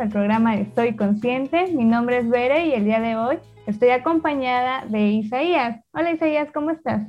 [0.00, 1.74] al programa Estoy Consciente.
[1.76, 5.78] Mi nombre es Bere y el día de hoy estoy acompañada de Isaías.
[5.92, 7.06] Hola Isaías, ¿cómo estás?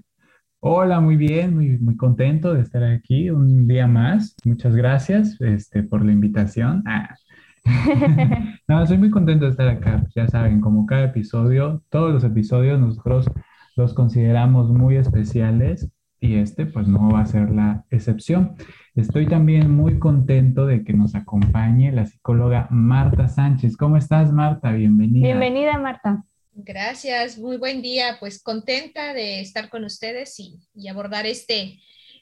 [0.59, 4.35] Hola, muy bien, muy, muy contento de estar aquí un día más.
[4.43, 6.83] Muchas gracias este, por la invitación.
[6.85, 7.15] Ah.
[8.67, 10.03] no, soy muy contento de estar acá.
[10.13, 13.31] Ya saben, como cada episodio, todos los episodios nosotros
[13.77, 15.89] los consideramos muy especiales
[16.19, 18.55] y este pues no va a ser la excepción.
[18.93, 23.77] Estoy también muy contento de que nos acompañe la psicóloga Marta Sánchez.
[23.77, 24.73] ¿Cómo estás, Marta?
[24.73, 25.27] Bienvenida.
[25.27, 26.25] Bienvenida, Marta.
[26.51, 28.17] Gracias, muy buen día.
[28.19, 31.79] Pues contenta de estar con ustedes y, abordar este,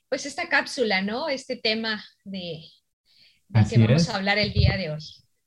[0.09, 1.27] pues esta cápsula, ¿no?
[1.27, 2.59] Este tema de,
[3.67, 4.99] que vamos a hablar el día de hoy.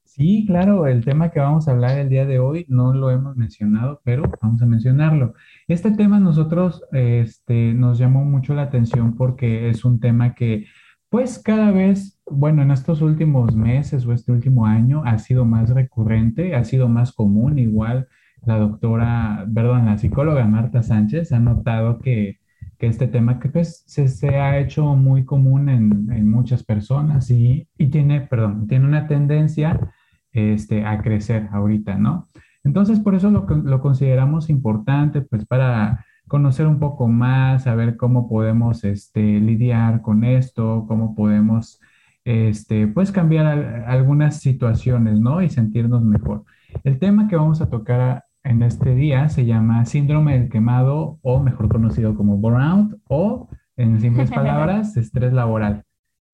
[0.04, 3.36] Sí, claro, el tema que vamos a hablar el día de hoy no lo hemos
[3.36, 5.34] mencionado, pero vamos a mencionarlo.
[5.68, 10.66] Este tema nosotros este, nos llamó mucho la atención porque es un tema que
[11.12, 15.68] pues cada vez, bueno, en estos últimos meses o este último año ha sido más
[15.68, 17.58] recurrente, ha sido más común.
[17.58, 18.08] Igual
[18.46, 22.38] la doctora, perdón, la psicóloga Marta Sánchez ha notado que,
[22.78, 28.66] este tema que pues se, ha hecho muy común en, muchas personas y, tiene, perdón,
[28.66, 29.92] tiene una tendencia
[30.32, 32.26] este, a crecer ahorita, ¿no?
[32.64, 38.26] Entonces, por eso lo, lo consideramos importante, pues para conocer un poco más, saber cómo
[38.26, 41.78] podemos este, lidiar con esto, cómo podemos
[42.24, 45.42] este, pues cambiar algunas situaciones, ¿no?
[45.42, 46.44] Y sentirnos mejor.
[46.84, 51.38] El tema que vamos a tocar en este día se llama síndrome del quemado o
[51.38, 55.84] mejor conocido como burnout o en simples palabras, estrés laboral.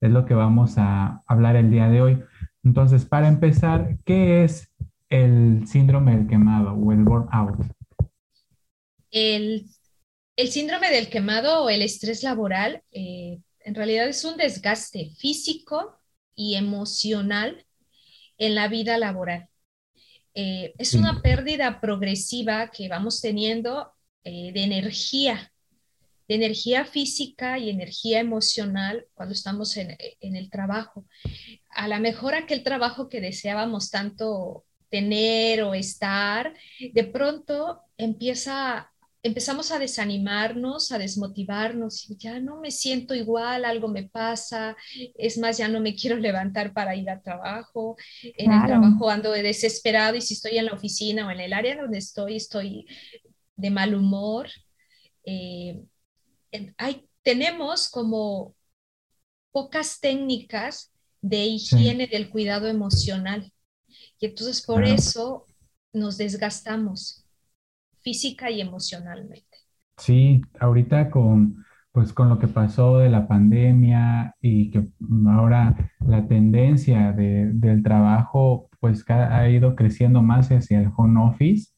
[0.00, 2.22] Es lo que vamos a hablar el día de hoy.
[2.62, 4.72] Entonces, para empezar, ¿qué es
[5.08, 7.66] el síndrome del quemado o el burnout?
[9.10, 9.64] El
[10.39, 15.98] el síndrome del quemado o el estrés laboral eh, en realidad es un desgaste físico
[16.36, 17.67] y emocional
[18.39, 19.49] en la vida laboral.
[20.34, 25.53] Eh, es una pérdida progresiva que vamos teniendo eh, de energía,
[26.28, 31.05] de energía física y energía emocional cuando estamos en, en el trabajo.
[31.70, 38.93] A lo mejor aquel trabajo que deseábamos tanto tener o estar, de pronto empieza
[39.23, 44.77] empezamos a desanimarnos, a desmotivarnos, y ya no me siento igual, algo me pasa,
[45.17, 49.33] es más, ya no me quiero levantar para ir al trabajo, en el trabajo ando
[49.33, 52.87] desesperado y si estoy en la oficina o en el área donde estoy, estoy
[53.56, 54.49] de mal humor.
[55.25, 55.83] Eh,
[56.77, 58.55] hay, tenemos como
[59.53, 63.53] pocas técnicas de higiene del cuidado emocional
[64.21, 65.47] y entonces por eso
[65.93, 67.28] nos desgastamos
[68.03, 69.59] física y emocionalmente.
[69.97, 74.86] Sí, ahorita con, pues con lo que pasó de la pandemia y que
[75.28, 81.72] ahora la tendencia del trabajo pues ha ido creciendo más hacia el home office,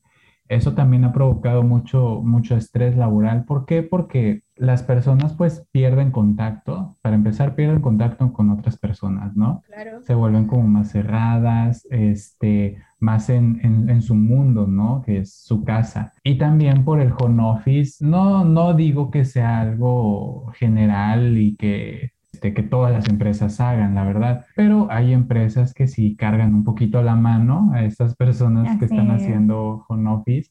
[0.49, 3.45] eso también ha provocado mucho, mucho estrés laboral.
[3.47, 3.83] ¿Por qué?
[3.83, 9.63] Porque las personas pues pierden contacto, para empezar pierden contacto con otras personas, ¿no?
[9.67, 10.03] Claro.
[10.03, 15.03] Se vuelven como más cerradas, este, más en, en, su mundo, ¿no?
[15.03, 16.13] Que es su casa.
[16.23, 22.13] Y también por el home office, no, no digo que sea algo general y que
[22.33, 24.47] este, que todas las empresas hagan, la verdad.
[24.57, 29.11] Pero hay empresas que sí cargan un poquito la mano a estas personas que están
[29.11, 30.51] haciendo home office.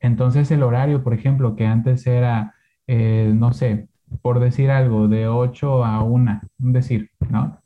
[0.00, 2.54] Entonces el horario, por ejemplo, que antes era,
[2.88, 3.88] eh, no sé,
[4.22, 7.60] por decir algo, de 8 a 1, un decir, ¿no?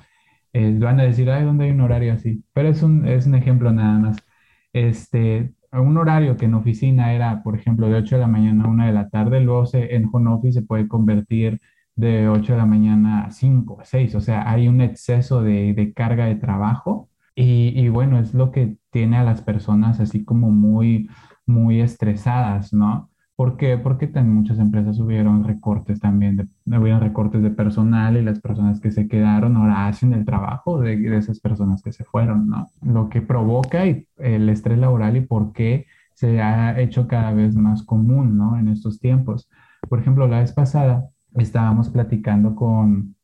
[0.53, 2.45] Eh, van a decir, ay, ¿dónde hay un horario así?
[2.53, 4.19] Pero es un, es un ejemplo nada más.
[4.73, 8.69] Este, un horario que en oficina era, por ejemplo, de 8 de la mañana a
[8.69, 11.61] 1 de la tarde, luego se, en home office se puede convertir
[11.95, 15.93] de 8 de la mañana a 5, a 6, o sea, hay un exceso de,
[15.95, 21.09] carga de trabajo y, bueno, es lo que tiene a las personas así como muy,
[21.47, 23.11] muy estresadas, ¿no?
[23.37, 23.79] ¿Por qué?
[23.79, 28.81] Porque en muchas empresas hubieron recortes también, de, hubieron recortes de personal y las personas
[28.81, 32.69] que se quedaron ahora hacen el trabajo de, de esas personas que se fueron, ¿no?
[32.83, 37.83] Lo que provoca el estrés laboral y por qué se ha hecho cada vez más
[37.83, 38.59] común, ¿no?
[38.59, 39.49] En estos tiempos.
[39.89, 43.17] Por ejemplo, la vez pasada estábamos platicando con,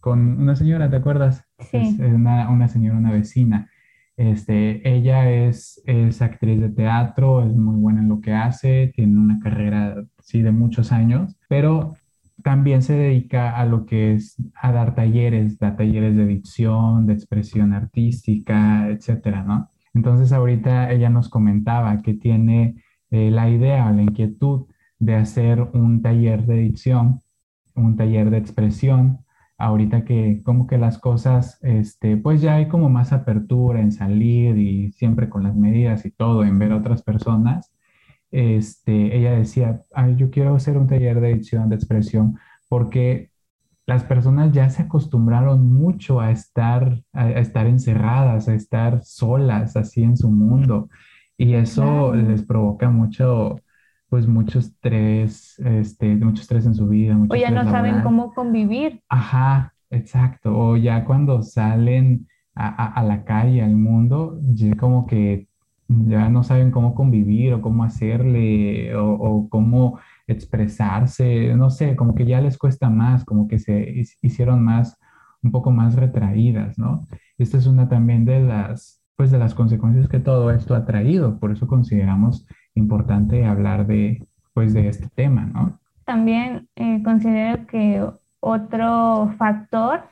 [0.00, 1.44] con una señora, ¿te acuerdas?
[1.58, 1.98] Sí.
[2.00, 3.70] Es, una, una, señora, una vecina.
[4.16, 5.82] Este, ella es,
[6.20, 10.52] actriz de teatro, es muy buena en lo que hace, tiene una carrera, sí, de
[10.52, 11.94] muchos años, pero
[12.42, 17.14] también se dedica a lo que es a dar talleres, da talleres de dicción, de
[17.14, 19.70] expresión artística, etcétera, ¿no?
[19.94, 24.66] Entonces ahorita ella nos comentaba que tiene eh, la idea o la inquietud
[24.98, 27.20] de hacer un taller de dicción
[27.76, 29.24] un taller de expresión
[29.58, 34.58] ahorita que como que las cosas, este, pues ya hay como más apertura en salir
[34.58, 37.72] y siempre con las medidas y todo, en ver a otras personas,
[38.30, 42.38] este, ella decía, Ay, yo quiero hacer un taller de edición de expresión
[42.68, 43.30] porque
[43.86, 50.02] las personas ya se acostumbraron mucho a estar, a, estar encerradas, a estar solas así
[50.02, 50.88] en su mundo.
[51.38, 53.60] Y eso les provoca mucho,
[54.08, 57.18] pues mucho estrés, este, mucho estrés en su vida.
[57.28, 59.02] o ya no saben cómo convivir.
[59.08, 60.56] Ajá, exacto.
[60.56, 65.48] O ya cuando salen a, a, la calle, al mundo, ya como que
[65.88, 72.14] ya no saben cómo convivir o cómo hacerle o, o cómo expresarse, no sé, como
[72.14, 74.98] que ya les cuesta más, como que se hicieron más,
[75.42, 77.06] un poco más retraídas, ¿no?
[77.38, 81.38] Esta es una también de las, pues de las consecuencias que todo esto ha traído,
[81.38, 82.46] por eso consideramos
[82.76, 85.78] importante hablar de, pues de este tema, ¿no?
[86.04, 88.06] También eh, considero que
[88.40, 90.04] otro factor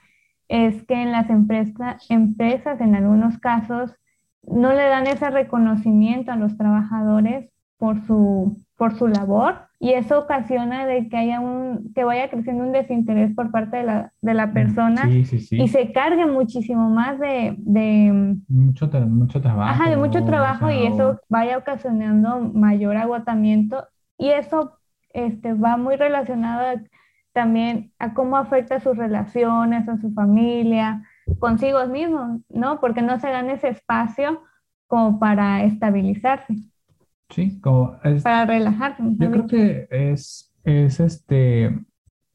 [0.49, 3.95] es que en las empresas, empresas en algunos casos
[4.43, 10.19] no le dan ese reconocimiento a los trabajadores por su, por su labor y eso
[10.19, 14.35] ocasiona de que haya un, que vaya creciendo un desinterés por parte de la, de
[14.35, 17.55] la mm, persona y se cargue muchísimo más de...
[17.59, 19.71] de mucho, mucho trabajo.
[19.71, 23.87] Ajá, de mucho trabajo y eso vaya ocasionando mayor agotamiento
[24.19, 24.79] y eso
[25.11, 26.81] este, va muy relacionado
[27.33, 31.03] también a cómo afecta sus relaciones, a su familia,
[31.39, 32.81] consigo mismos, ¿no?
[32.81, 34.43] Porque no se dan ese espacio
[34.87, 36.55] como para estabilizarse.
[37.35, 39.03] Sí, como para relajarse.
[39.19, 41.77] Yo creo que es, es este,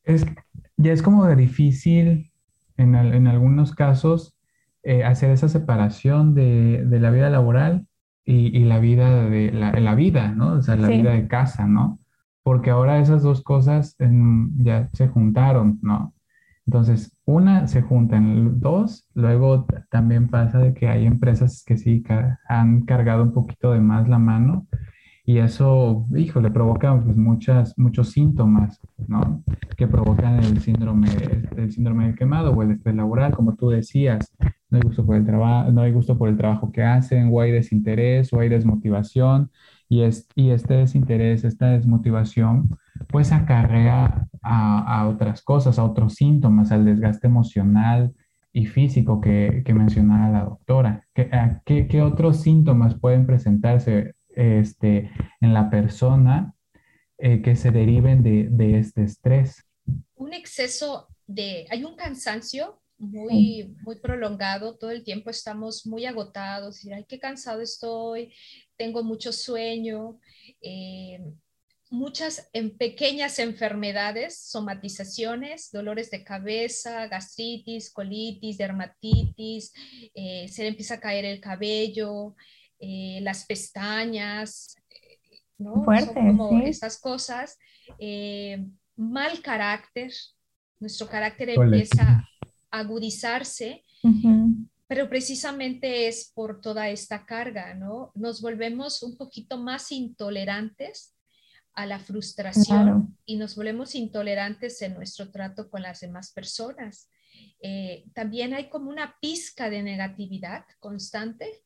[0.03, 0.25] es,
[0.75, 2.31] ya es como de difícil
[2.75, 4.35] en, en algunos casos
[4.83, 7.87] eh, hacer esa separación de, de, la vida laboral
[8.25, 10.53] y, y la vida de la, la, vida, ¿no?
[10.53, 11.99] O sea, la vida de casa, ¿no?
[12.43, 13.95] Porque ahora esas dos cosas
[14.57, 16.13] ya se juntaron, ¿no?
[16.65, 22.03] Entonces, una se juntan, dos, luego también pasa de que hay empresas que sí
[22.47, 24.67] han cargado un poquito de más la mano
[25.29, 29.43] y eso, hijo, le provoca pues, muchas, muchos síntomas, ¿no?
[29.77, 31.07] Que provocan el síndrome,
[31.55, 34.33] el síndrome del quemado o el estrés laboral, como tú decías.
[34.71, 37.41] No hay gusto por el trabajo, no hay gusto por el trabajo que hacen, o
[37.41, 39.51] hay desinterés, o hay desmotivación,
[39.87, 42.67] y, es, y este desinterés, esta desmotivación,
[43.07, 48.15] pues acarrea a, otras cosas, a otros síntomas, al desgaste emocional
[48.51, 51.05] y físico que, mencionaba la doctora.
[51.13, 51.29] ¿Qué,
[51.65, 55.11] qué, ¿Qué, otros síntomas pueden presentarse este,
[55.41, 56.53] en la persona
[57.17, 59.65] eh, que se deriven de, de, este estrés?
[60.15, 66.83] Un exceso de, hay un cansancio muy, muy prolongado, todo el tiempo estamos muy agotados,
[66.83, 68.33] y, ay, qué cansado estoy,
[68.77, 70.19] tengo mucho sueño.
[70.61, 71.19] Eh,
[71.89, 79.73] muchas en pequeñas enfermedades, somatizaciones, dolores de cabeza, gastritis, colitis, dermatitis,
[80.13, 82.35] eh, se le empieza a caer el cabello,
[82.79, 84.75] eh, las pestañas,
[85.57, 85.85] ¿no?
[85.85, 87.57] Son como estas cosas.
[88.95, 90.11] mal carácter,
[90.79, 92.25] nuestro carácter empieza
[92.71, 93.83] a agudizarse.
[94.87, 98.11] Pero precisamente es por toda esta carga, ¿no?
[98.15, 101.15] Nos volvemos un poquito más intolerantes
[101.73, 107.09] a la frustración y nos volvemos intolerantes en nuestro trato con las demás personas.
[107.61, 111.63] Eh, también hay como una pizca de negatividad constante.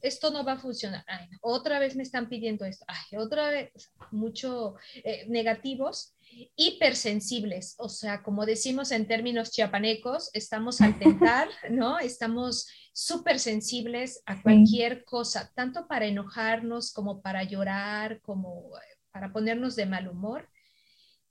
[0.00, 1.04] Esto no va a funcionar.
[1.40, 2.84] otra vez me están pidiendo esto.
[3.18, 3.70] otra vez,
[4.10, 6.14] mucho eh, negativos
[6.56, 11.98] hipersensibles, o sea, como decimos en términos chiapanecos, estamos al tentar, ¿no?
[11.98, 19.32] Estamos súper sensibles a cualquier cosa, tanto para enojarnos como para llorar, como eh, para
[19.32, 20.48] ponernos de mal humor.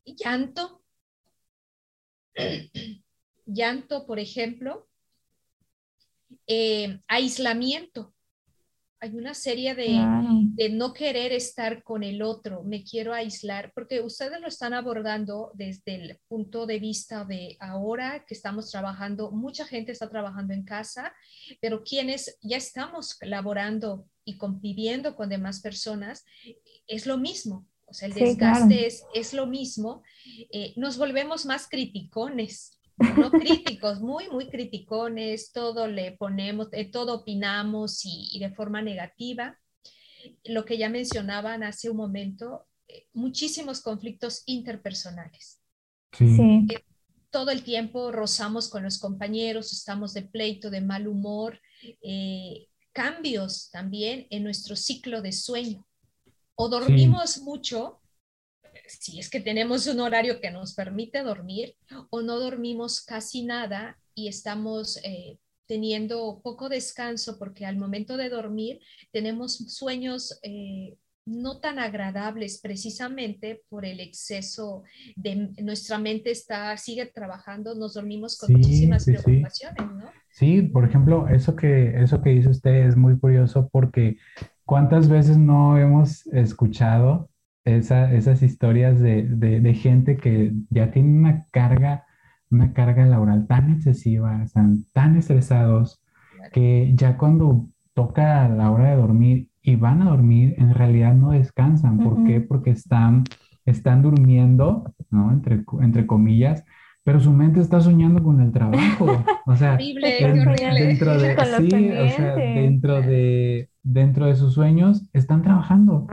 [0.06, 0.84] Llanto,
[3.46, 4.88] llanto, por ejemplo,
[6.48, 8.14] eh, aislamiento,
[9.04, 10.00] hay una serie de,
[10.54, 15.50] de, no querer estar con el otro, me quiero aislar, porque ustedes lo están abordando
[15.56, 20.64] desde el punto de vista de ahora que estamos trabajando, mucha gente está trabajando en
[20.64, 21.14] casa,
[21.60, 26.24] pero quienes ya estamos laborando y conviviendo con demás personas,
[26.86, 27.66] es lo mismo.
[27.86, 30.04] O sea, el desgaste es, es, lo mismo.
[30.52, 37.16] Eh, nos volvemos más criticones, no críticos, muy, muy criticones, todo le ponemos, eh, todo
[37.16, 39.58] opinamos y, de forma negativa.
[40.44, 45.60] Lo que ya mencionaban hace un momento, eh, muchísimos conflictos interpersonales.
[46.18, 46.68] Sí.
[47.30, 51.58] todo el tiempo rozamos con los compañeros, estamos de pleito, de mal humor,
[52.02, 55.88] eh, cambios también en nuestro ciclo de sueño.
[56.56, 58.01] O dormimos mucho
[59.00, 61.76] si es que tenemos un horario que nos permite dormir
[62.10, 68.30] o no dormimos casi nada y estamos eh, teniendo poco descanso porque al momento de
[68.30, 68.80] dormir
[69.12, 74.84] tenemos sueños eh, no tan agradables precisamente por el exceso
[75.16, 79.86] de nuestra mente está sigue trabajando nos dormimos con muchísimas preocupaciones sí.
[79.86, 80.12] ¿no?
[80.30, 84.18] sí por ejemplo eso que eso que dice usted es muy curioso porque
[84.66, 87.31] cuántas veces no hemos escuchado
[87.66, 92.06] esas historias de, de, gente que ya tiene una carga,
[92.50, 96.02] una carga laboral tan excesiva, están tan estresados,
[96.52, 101.32] que ya cuando toca la hora de dormir y van a dormir, en realidad no
[101.32, 102.00] descansan.
[102.00, 102.42] ¿Por qué?
[102.42, 103.26] Porque están,
[103.66, 105.32] están durmiendo, ¿no?
[105.32, 106.66] Entre, entre comillas,
[107.04, 109.24] pero su mente está soñando con el trabajo.
[109.46, 116.08] O sea, dentro de, sí, o sea, dentro de, dentro de sus sueños están trabajando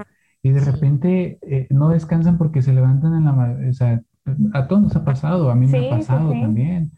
[0.49, 4.01] y de repente eh, no descansan porque se levantan en la o sea,
[4.55, 6.93] a todos nos ha pasado, a mí me ha pasado también.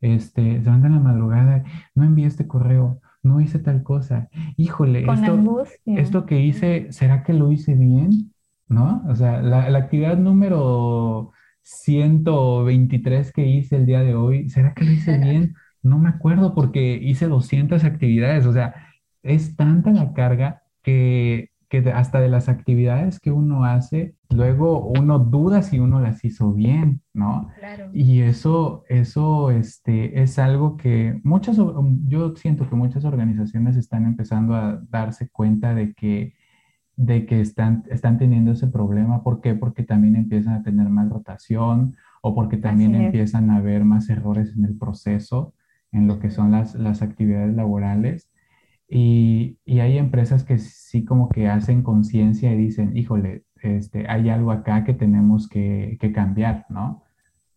[0.00, 4.28] Este, se levantan en la madrugada, no envié este correo, no hice tal cosa.
[4.56, 8.32] Híjole, esto, esto que hice, ¿será que lo hice bien?
[8.66, 9.04] ¿No?
[9.08, 11.30] O sea, la, la actividad número
[11.62, 15.54] 123 que hice el día de hoy, ¿será que lo hice bien?
[15.80, 18.74] No me acuerdo porque hice 200 actividades, o sea,
[19.22, 25.18] es tanta la carga que que hasta de las actividades que uno hace, luego uno
[25.18, 27.50] duda si uno las hizo bien, ¿no?
[27.58, 27.90] Claro.
[27.92, 31.56] Y eso, eso este, es algo que muchas,
[32.06, 36.34] yo siento que muchas organizaciones están empezando a darse cuenta de que,
[36.94, 39.24] de que están, están teniendo ese problema.
[39.24, 39.54] ¿Por qué?
[39.54, 44.54] Porque también empiezan a tener más rotación o porque también empiezan a haber más errores
[44.56, 45.54] en el proceso,
[45.90, 48.30] en lo que son las, las actividades laborales.
[48.88, 54.28] Y, y, hay empresas que sí como que hacen conciencia y dicen, híjole, este, hay
[54.28, 57.02] algo acá que tenemos que, que, cambiar, ¿no?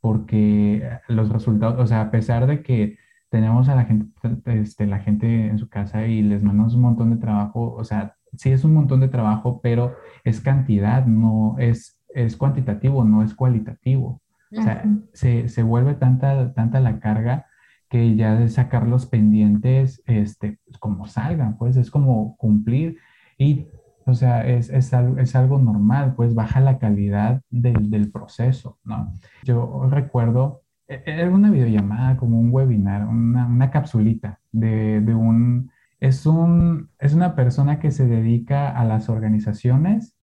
[0.02, 2.98] Porque los resultados, o sea, a pesar de que
[3.30, 4.08] tenemos a la gente,
[4.46, 8.16] este, la gente en su casa y les mandamos un montón de trabajo, o sea,
[8.36, 13.34] sí es un montón de trabajo, pero es cantidad, no es, es cuantitativo, no es
[13.36, 14.22] cualitativo.
[14.52, 14.84] O sea,
[15.14, 17.46] se, se vuelve tanta, tanta la carga
[17.90, 22.98] que ya de sacar los pendientes, este, como salgan, pues es como cumplir
[23.38, 23.68] y,
[24.06, 28.78] o sea, es, es, algo, es algo normal, pues baja la calidad del, del proceso,
[28.84, 29.12] ¿no?
[29.44, 35.16] Yo recuerdo, e, e, era una videollamada, como un webinar, una, una capsulita de, de
[35.16, 40.16] un, es un, es una persona que se dedica a las organizaciones,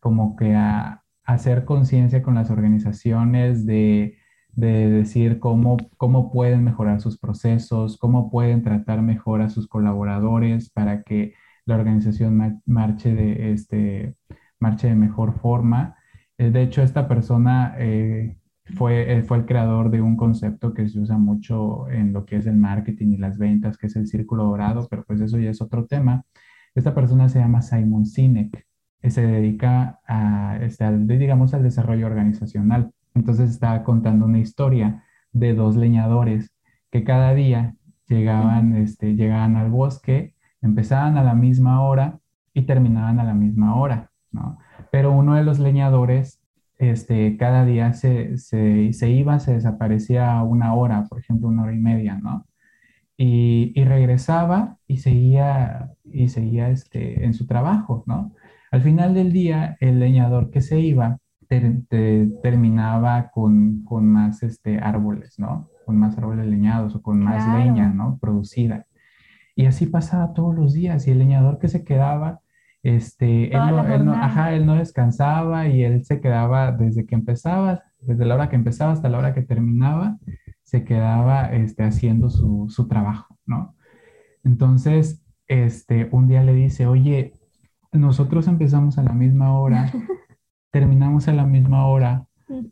[0.00, 4.18] como que a, a hacer conciencia con las organizaciones de
[4.56, 10.70] de decir cómo, cómo pueden mejorar sus procesos, cómo pueden tratar mejor a sus colaboradores
[10.70, 11.34] para que
[11.66, 14.16] la organización marche de, este,
[14.60, 15.96] marche de mejor forma.
[16.38, 18.38] Eh, de hecho, esta persona eh,
[18.76, 22.36] fue, eh, fue el creador de un concepto que se usa mucho en lo que
[22.36, 25.50] es el marketing y las ventas, que es el círculo dorado, pero pues eso ya
[25.50, 26.24] es otro tema.
[26.74, 28.66] Esta persona se llama Simon Sinek,
[29.02, 32.92] se dedica a, este, digamos, al desarrollo organizacional.
[33.14, 36.52] Entonces estaba contando una historia de dos leñadores
[36.90, 37.76] que cada día
[38.08, 42.20] llegaban, este, llegaban al bosque, empezaban a la misma hora
[42.52, 44.58] y terminaban a la misma hora, ¿no?
[44.90, 46.40] Pero uno de los leñadores,
[46.78, 51.80] este, cada día se, se, iba, se desaparecía una hora, por ejemplo, una hora y
[51.80, 52.46] media, ¿no?
[53.16, 58.32] Y, y regresaba y seguía, y seguía este, en su trabajo, ¿no?
[58.70, 65.38] Al final del día, el leñador que se iba terminaba con, con, más este, árboles,
[65.38, 65.70] ¿no?
[65.86, 68.18] Con más árboles leñados o con más leña, ¿no?
[68.18, 68.86] Producida.
[69.56, 72.40] Y así pasaba todos los días y el leñador que se quedaba,
[72.82, 77.14] este, él no, él no, ajá, él no descansaba y él se quedaba desde que
[77.14, 80.18] empezaba, desde la hora que empezaba hasta la hora que terminaba,
[80.62, 83.74] se quedaba este, haciendo su, su trabajo, ¿no?
[84.42, 87.32] Entonces, este, un día le dice, oye,
[87.92, 89.90] nosotros empezamos a la misma hora,
[90.74, 92.26] terminamos a la misma hora,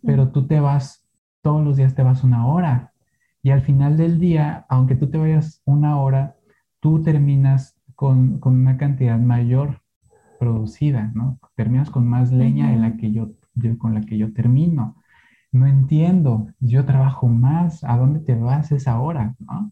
[0.04, 1.06] pero tú te vas,
[1.40, 2.92] todos los días te vas una hora.
[3.44, 6.34] Y al final del día, aunque tú te vayas una hora,
[6.80, 9.82] tú terminas con, una cantidad mayor
[10.40, 11.38] producida, ¿no?
[11.54, 13.34] Terminas con más leña en la que yo,
[13.78, 14.96] con la que yo termino.
[15.52, 19.70] No entiendo, yo trabajo más, ¿a dónde te vas esa hora, no?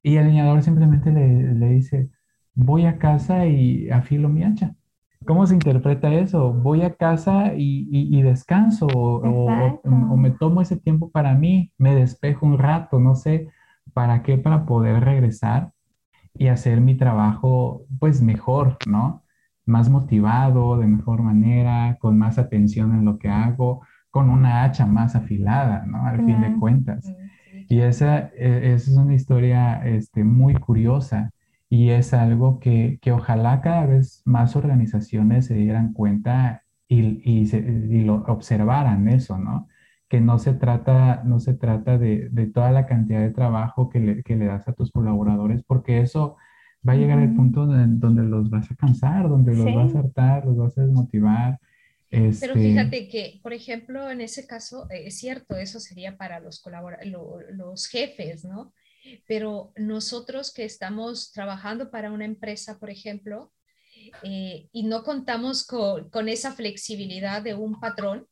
[0.00, 2.08] Y el leñador simplemente le, le dice,
[2.54, 4.76] voy a casa y afilo mi hacha.
[5.26, 6.52] ¿Cómo se interpreta eso?
[6.52, 12.58] Voy a casa y, descanso o, me tomo ese tiempo para mí, me despejo un
[12.58, 13.48] rato, no sé,
[13.92, 14.38] ¿para qué?
[14.38, 15.72] Para poder regresar
[16.34, 19.22] y hacer mi trabajo pues mejor, ¿no?
[19.64, 24.86] más motivado, de mejor manera, con más atención en lo que hago, con una hacha
[24.86, 26.06] más afilada, ¿no?
[26.06, 27.10] Al fin de cuentas.
[27.68, 31.30] Y esa, e, esa, es una historia este, muy curiosa
[31.72, 37.46] y es algo que, que, ojalá cada vez más organizaciones se dieran cuenta y, y,
[37.46, 39.68] se, y, lo observaran eso, ¿no?
[40.06, 44.00] Que no se trata, no se trata de, de toda la cantidad de trabajo que
[44.00, 46.36] le, que le, das a tus colaboradores, porque eso
[46.86, 50.44] va a llegar al punto donde los vas a cansar, donde los vas a hartar,
[50.44, 51.58] los vas a desmotivar.
[52.10, 56.38] Pero este fíjate que, por ejemplo, en ese caso, eh, es cierto, eso sería para
[56.38, 56.62] los,
[57.54, 58.74] los jefes, ¿no?
[59.26, 63.52] Pero nosotros que estamos trabajando para una empresa, por ejemplo,
[64.22, 68.26] eh, y no contamos con, con, esa flexibilidad de un patrón,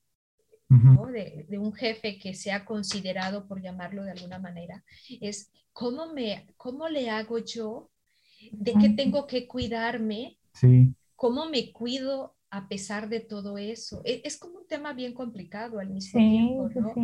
[0.68, 1.06] ¿no?
[1.06, 4.84] de, de, un jefe que sea considerado, por llamarlo de alguna manera,
[5.20, 7.90] es cómo, me, cómo le hago yo,
[8.52, 10.94] de qué tengo que cuidarme, sí.
[11.16, 14.02] cómo me cuido a pesar de todo eso.
[14.04, 16.94] E, es, como un tema bien complicado al mismo tiempo, ¿no?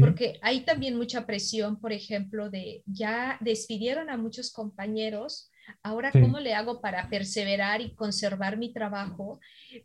[0.00, 5.50] Porque hay también mucha presión, por ejemplo, de ya despidieron a muchos compañeros,
[5.82, 9.40] ahora cómo le hago para perseverar y conservar mi trabajo,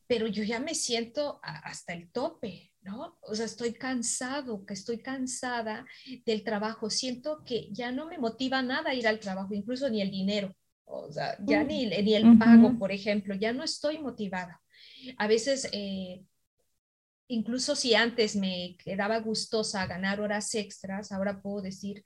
[0.07, 3.17] pero yo ya me siento hasta el tope, ¿no?
[3.21, 5.85] O sea, estoy cansado, que estoy cansada
[6.25, 10.11] del trabajo, siento que ya no me motiva nada ir al trabajo, incluso ni el
[10.11, 10.55] dinero.
[10.85, 11.67] O sea, ya mm.
[11.67, 14.61] ni, ni el pago, por ejemplo, ya no estoy motivada.
[15.17, 16.23] A veces, eh,
[17.27, 22.05] incluso si antes me quedaba gustosa ganar horas extras, ahora puedo decir,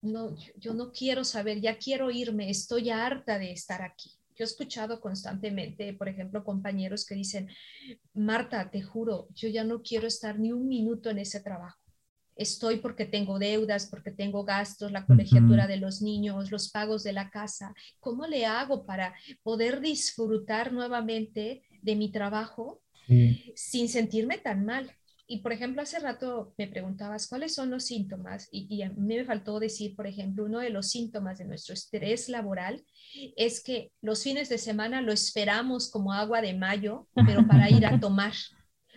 [0.00, 4.10] no, yo no quiero saber, ya quiero irme, estoy harta de estar aquí.
[4.36, 7.48] Yo he escuchado constantemente, por ejemplo, compañeros que dicen,
[8.14, 11.80] Marta, te juro, yo ya no quiero estar ni un minuto en ese trabajo.
[12.36, 17.12] Estoy porque tengo deudas, porque tengo gastos, la colegiatura de los niños, los pagos de
[17.12, 17.74] la casa.
[17.98, 19.12] ¿Cómo le hago para
[19.42, 22.82] poder disfrutar nuevamente de mi trabajo
[23.54, 24.92] sin sentirme tan mal.
[25.26, 29.24] Y por ejemplo, hace rato me preguntabas cuáles son los síntomas y, a mí me
[29.24, 32.84] faltó decir, por ejemplo, uno de los síntomas de nuestro estrés laboral
[33.36, 37.84] es que los fines de semana lo esperamos como agua de mayo, pero para ir
[37.86, 38.32] a tomar,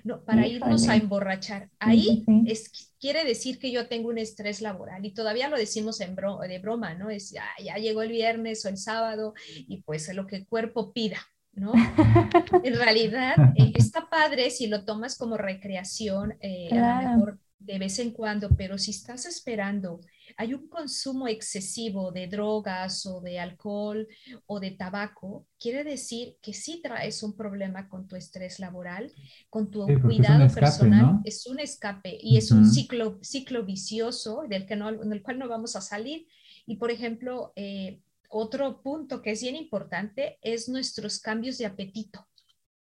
[0.03, 1.69] no, para irnos a emborrachar.
[1.79, 6.15] Ahí es, quiere decir que yo tengo un estrés laboral y todavía lo decimos en
[6.15, 7.09] de broma, ¿no?
[7.09, 10.93] Es ya, ya llegó el viernes o el sábado y pues lo que el cuerpo
[10.93, 11.19] pida.
[11.53, 11.73] ¿No?
[12.63, 17.77] En realidad eh, está padre si lo tomas como recreación, eh, a lo mejor de
[17.77, 20.01] vez en cuando, pero si estás esperando,
[20.37, 24.07] hay un consumo excesivo de drogas o de alcohol
[24.47, 29.11] o de tabaco, quiere decir que sí traes un problema con tu estrés laboral,
[29.49, 34.75] con tu cuidado personal, es un escape y es un ciclo, ciclo vicioso del, que
[34.75, 36.27] no, del cual no vamos a salir.
[36.65, 37.99] Y por ejemplo, eh,
[38.31, 42.27] otro punto que es bien importante es nuestros cambios de apetito.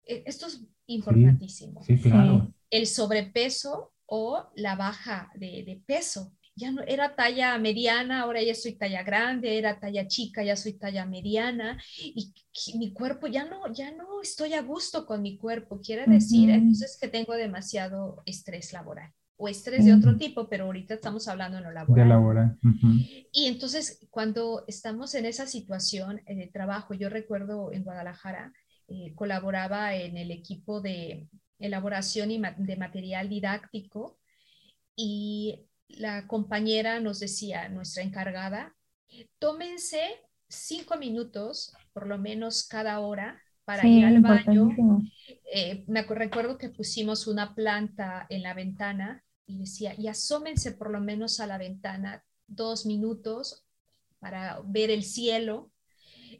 [0.05, 1.83] E, esto es importantísimo.
[1.83, 2.52] Sí, claro.
[2.70, 6.33] El sobrepeso o la baja de, peso.
[6.55, 10.74] Ya no era talla mediana, ahora ya soy talla grande, era talla chica, ya soy
[10.74, 12.31] talla mediana y
[12.76, 15.81] mi cuerpo ya no, ya no estoy a gusto con mi cuerpo.
[15.81, 20.95] Quiere decir entonces que tengo demasiado estrés laboral o estrés de otro tipo, pero ahorita
[20.95, 22.05] estamos hablando de lo laboral.
[22.05, 22.59] De laboral.
[23.33, 28.53] Y entonces, cuando estamos en esa situación eh, de trabajo, yo recuerdo en Guadalajara,
[28.88, 34.18] eh, colaboraba en el equipo de elaboración y de material didáctico
[34.95, 38.75] y la compañera nos decía, nuestra encargada,
[39.38, 40.01] tómense
[40.49, 44.70] cinco minutos, por lo menos cada hora, para ir al baño.
[45.53, 50.90] Eh, me recuerdo que pusimos una planta en la ventana y decía, y asómense por
[50.90, 53.64] lo menos a la ventana dos minutos
[54.18, 55.70] para ver el cielo,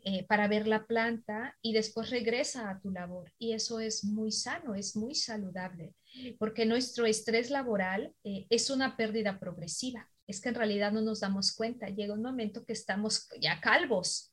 [0.05, 3.33] eh, para ver la planta y después regresa a tu labor.
[3.39, 5.95] Y eso es muy sano, es muy saludable,
[6.39, 10.09] porque nuestro estrés laboral eh, es una pérdida progresiva.
[10.27, 11.89] Es que en realidad no nos damos cuenta.
[11.89, 14.32] Llega un momento que estamos ya calvos,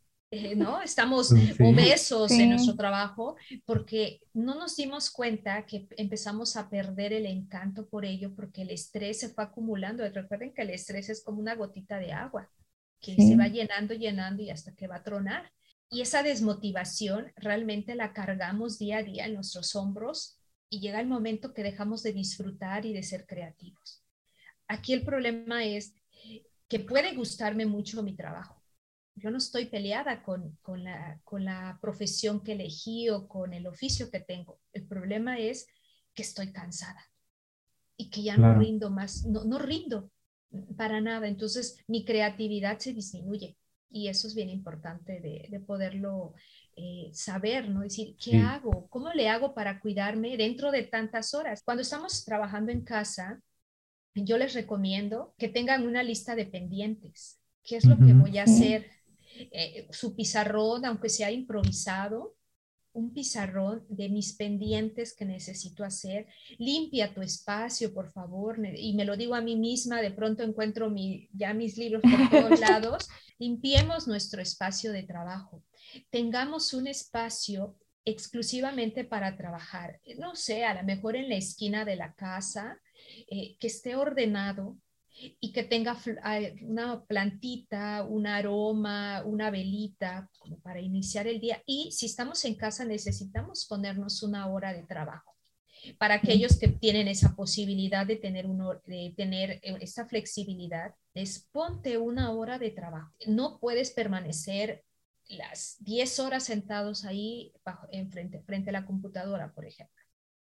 [0.56, 0.82] ¿no?
[0.82, 7.26] Estamos obesos en nuestro trabajo porque no nos dimos cuenta que empezamos a perder el
[7.26, 10.08] encanto por ello porque el estrés se fue acumulando.
[10.08, 12.50] Recuerden que el estrés es como una gotita de agua
[13.02, 15.52] que se va llenando, llenando y hasta que va a tronar.
[15.90, 20.38] Y esa desmotivación realmente la cargamos día a día en nuestros hombros
[20.70, 24.04] y llega el momento que dejamos de disfrutar y de ser creativos.
[24.68, 25.96] Aquí el problema es
[26.68, 28.59] que puede gustarme mucho mi trabajo
[29.20, 33.68] yo no estoy peleada con, con, la, con la profesión que elegí o con el
[33.68, 34.60] oficio que tengo.
[34.74, 35.68] El problema es
[36.14, 37.04] que estoy cansada
[37.98, 40.12] y que ya no rindo más, no, no rindo
[40.78, 41.28] para nada.
[41.28, 43.58] Entonces mi creatividad se disminuye
[43.90, 46.34] y eso es bien importante de, de poderlo
[46.76, 47.82] eh, saber, ¿no?
[47.82, 48.88] Decir, ¿qué hago?
[48.90, 51.62] ¿Cómo le hago para cuidarme dentro de tantas horas?
[51.64, 53.42] Cuando estamos trabajando en casa,
[54.16, 57.40] yo les recomiendo que tengan una lista de pendientes.
[57.64, 58.90] ¿Qué es lo que voy a hacer?
[59.52, 62.36] Eh, su pizarrón, aunque sea improvisado,
[62.94, 66.28] un pizarrón de mis pendientes que necesito hacer.
[66.58, 68.60] Limpia tu espacio, por favor.
[68.76, 72.30] Y me lo digo a mí misma, de pronto encuentro mi, ya mis libros por
[72.30, 73.08] todos lados.
[73.38, 75.64] Limpiemos nuestro espacio de trabajo.
[76.10, 80.02] Tengamos un espacio exclusivamente para trabajar.
[80.18, 82.80] No sé, a lo mejor en la esquina de la casa,
[83.30, 84.78] eh, que esté ordenado,
[85.40, 85.98] y que tenga
[86.62, 91.62] una plantita, un aroma, una velita como para iniciar el día.
[91.66, 95.36] Y si estamos en casa necesitamos ponernos una hora de trabajo.
[95.98, 101.48] Para aquellos que tienen esa posibilidad de tener, uno, de tener eh, esa flexibilidad, es
[101.52, 103.14] ponte una hora de trabajo.
[103.28, 104.84] No puedes permanecer
[105.30, 107.54] las 10 horas sentados ahí
[107.92, 109.99] en frente, frente a la computadora, por ejemplo.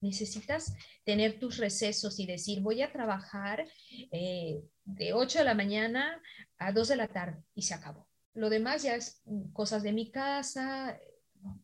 [0.03, 3.65] Necesitas tener tus recesos y decir, voy a trabajar
[4.11, 6.21] eh, de 8 de la mañana
[6.57, 8.07] a 2 de la tarde y se acabó.
[8.33, 10.99] Lo demás ya es cosas de mi casa,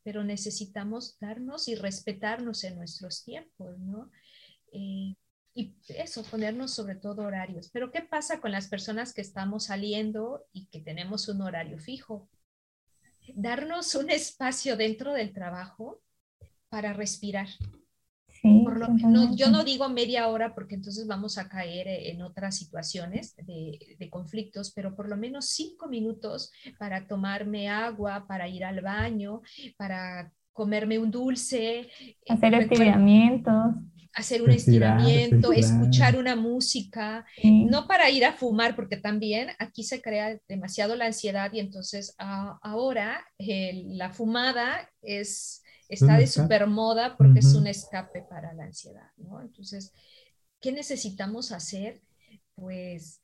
[0.04, 4.10] pero necesitamos darnos y respetarnos en nuestros tiempos, ¿no?
[4.72, 5.16] Eh,
[5.54, 7.70] y eso, ponernos sobre todo horarios.
[7.72, 12.30] Pero ¿qué pasa con las personas que estamos saliendo y que tenemos un horario fijo?
[13.36, 16.02] Darnos un espacio dentro del trabajo
[16.70, 17.50] para respirar,
[19.36, 24.10] yo no digo media hora porque entonces vamos a caer e, en otras situaciones de,
[24.10, 29.42] conflictos, pero por lo menos cinco minutos para tomarme agua, para ir al baño,
[29.78, 31.90] para comerme un dulce.
[32.00, 33.76] Eh, hacer estiramientos.
[34.14, 40.02] Hacer un estiramiento, escuchar una música, no para ir a fumar, porque también aquí se
[40.02, 47.18] crea demasiado la ansiedad y entonces ahora eh, la fumada es está de super moda
[47.18, 49.42] porque es un escape para la ansiedad, ¿no?
[49.42, 49.92] Entonces,
[50.62, 52.02] ¿qué necesitamos hacer?
[52.56, 53.22] Pues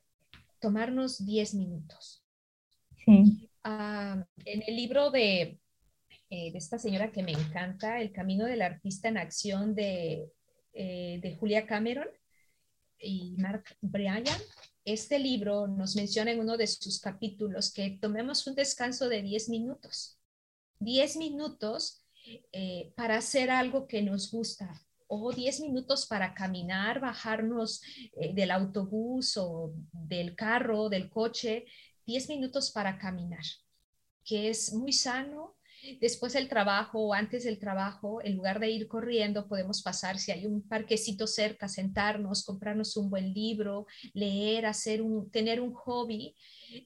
[0.59, 2.23] tomarnos 10 minutos.
[3.05, 3.49] Sí.
[3.63, 5.59] Ah, en el libro de,
[6.29, 10.31] eh, de, esta señora que me encanta, El Camino del Artista en Acción de,
[10.73, 12.07] eh, de Julia Cameron
[12.97, 14.23] y Mark Bryan,
[14.85, 19.49] este libro nos menciona en uno de sus capítulos que tomemos un descanso de 10
[19.49, 20.19] minutos.
[20.79, 22.04] 10 minutos
[22.51, 27.81] eh, para hacer algo que nos gusta o 10 minutos para caminar, bajarnos
[28.13, 31.65] eh, del autobús o del carro, del coche,
[32.05, 33.43] 10 minutos para caminar,
[34.23, 35.55] que es muy sano.
[36.01, 40.31] Después del trabajo o antes del trabajo, en lugar de ir corriendo, podemos pasar, si
[40.31, 46.35] hay un parquecito cerca, sentarnos, comprarnos un buen libro, leer, hacer un, tener un hobby,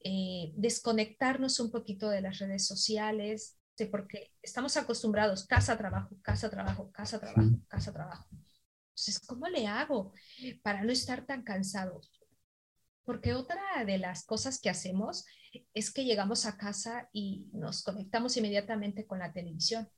[0.03, 6.91] eh, desconectarnos un poquito de las redes sociales, porque estamos acostumbrados, casa, trabajo, casa, trabajo,
[6.91, 8.27] casa, trabajo, casa, trabajo.
[8.89, 10.13] Entonces, ¿cómo le hago
[10.61, 12.01] para no estar tan cansado?
[13.05, 15.25] Porque otra de las cosas que hacemos
[15.73, 19.89] es que llegamos a casa y nos conectamos inmediatamente con la televisión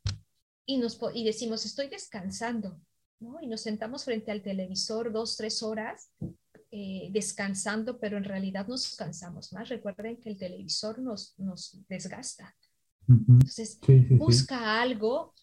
[0.65, 2.79] y, nos, y decimos, estoy descansando,
[3.19, 3.41] ¿no?
[3.41, 6.11] Y nos sentamos frente al televisor dos, tres horas
[6.71, 9.67] eh, descansando, pero en realidad nos cansamos más.
[9.67, 12.55] Recuerden que el televisor nos, nos desgasta.
[13.07, 13.79] Entonces,
[14.11, 15.33] busca algo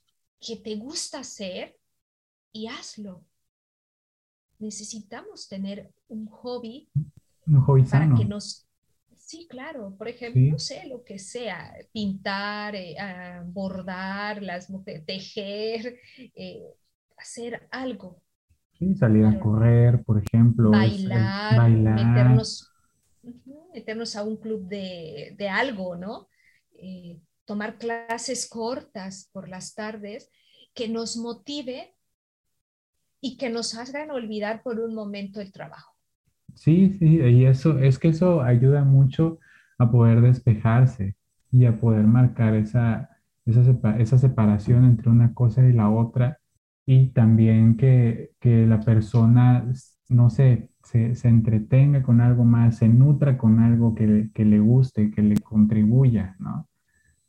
[0.40, 1.76] que te gusta hacer
[2.52, 3.24] y hazlo.
[4.58, 6.88] Necesitamos tener un hobby,
[7.46, 8.64] un hobby para que nos...
[9.14, 9.94] Sí, claro.
[9.98, 15.98] Por ejemplo, no sé, lo que sea, pintar, eh, ah, bordar, las mujeres, tejer,
[16.34, 16.62] eh,
[17.18, 18.22] hacer algo.
[18.78, 20.70] Sí, salir a correr, por ejemplo.
[20.70, 22.72] Bailar, Meternos,
[23.74, 26.28] meternos a un club de, de algo, ¿no?
[26.80, 30.30] Eh, tomar clases cortas por las tardes
[30.74, 31.94] que nos motive
[33.22, 35.94] y que nos hagan olvidar por un momento el trabajo.
[36.54, 39.38] Sí, sí, y eso es que eso ayuda mucho
[39.78, 41.16] a poder despejarse
[41.50, 43.08] y a poder marcar esa,
[43.46, 46.38] esa, separación entre una cosa y la otra
[46.84, 49.66] y también que, la persona,
[50.10, 55.10] no sé, se, entretenga con algo más, se nutra con algo que, que le guste,
[55.10, 56.68] que le contribuya, ¿no?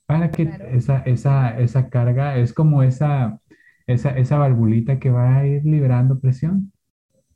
[0.10, 3.40] Para que esa, esa, esa carga es como esa,
[3.86, 6.74] esa, esa valvulita que va a ir liberando presión.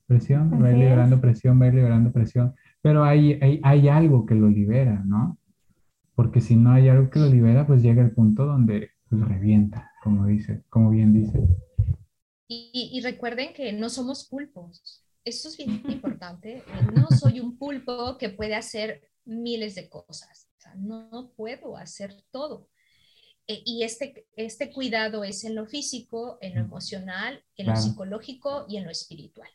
[0.08, 2.56] Presión, va a ir liberando presión, va a ir liberando presión.
[2.82, 5.38] Pero hay, hay, hay, algo que lo libera, ¿no?
[6.16, 9.92] Porque si no hay algo que lo libera, pues llega el punto donde pues, revienta,
[10.02, 11.44] como dice, como bien dice.
[12.48, 15.06] Y, y recuerden que no somos pulpos.
[15.24, 16.64] Eso es bien importante.
[16.96, 20.44] No soy un pulpo que puede hacer miles de cosas
[20.78, 22.70] no puedo hacer todo.
[23.46, 28.66] eh, y este, este cuidado es en lo físico, en lo emocional, en lo psicológico
[28.70, 29.50] y en lo espiritual.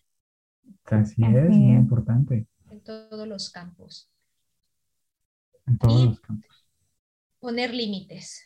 [0.85, 2.46] Así es, muy importante.
[2.70, 4.11] En todos los campos.
[5.66, 6.68] En todos los campos.
[7.40, 8.42] Poner límites.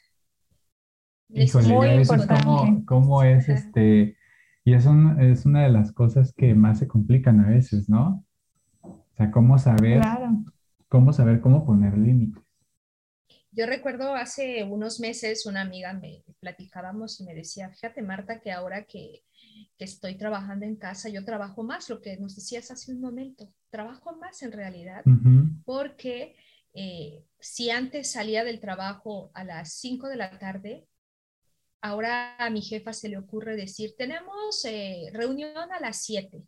[1.29, 2.85] Es muy importante.
[2.87, 4.17] cómo, es este,
[4.65, 4.87] y es,
[5.19, 8.25] es una de las cosas que más se complican a veces, ¿no?
[8.83, 10.03] O sea, cómo saber,
[10.93, 12.43] cómo saber cómo poner límites.
[13.51, 18.53] Yo recuerdo hace unos meses una amiga me platicábamos y me decía, fíjate Marta, que
[18.53, 19.25] ahora que,
[19.79, 24.15] estoy trabajando en casa, yo trabajo más, lo que nos decías hace un momento, trabajo
[24.17, 25.03] más en realidad,
[25.65, 26.37] porque
[26.73, 30.87] eh, si antes salía del trabajo a las 5 de la tarde,
[31.81, 36.45] ahora a mi jefa se le ocurre decir, tenemos eh, reunión a las 7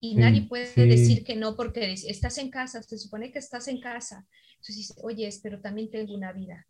[0.00, 3.80] y nadie puede decir que no porque estás en casa, se supone que estás en
[3.80, 4.26] casa.
[4.52, 6.66] Entonces dice, oye, pero también tengo una vida.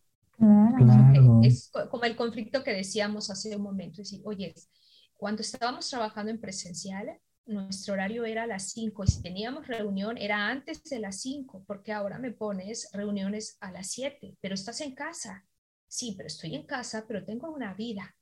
[1.42, 4.54] Es como el conflicto que decíamos hace un momento, es decir, oye,
[5.16, 10.16] cuando estábamos trabajando en presencial, nuestro horario era a las 5 y si teníamos reunión
[10.16, 14.80] era antes de las 5, porque ahora me pones reuniones a las 7, pero estás
[14.80, 15.46] en casa.
[15.88, 18.14] Sí, pero estoy en casa, pero tengo una vida.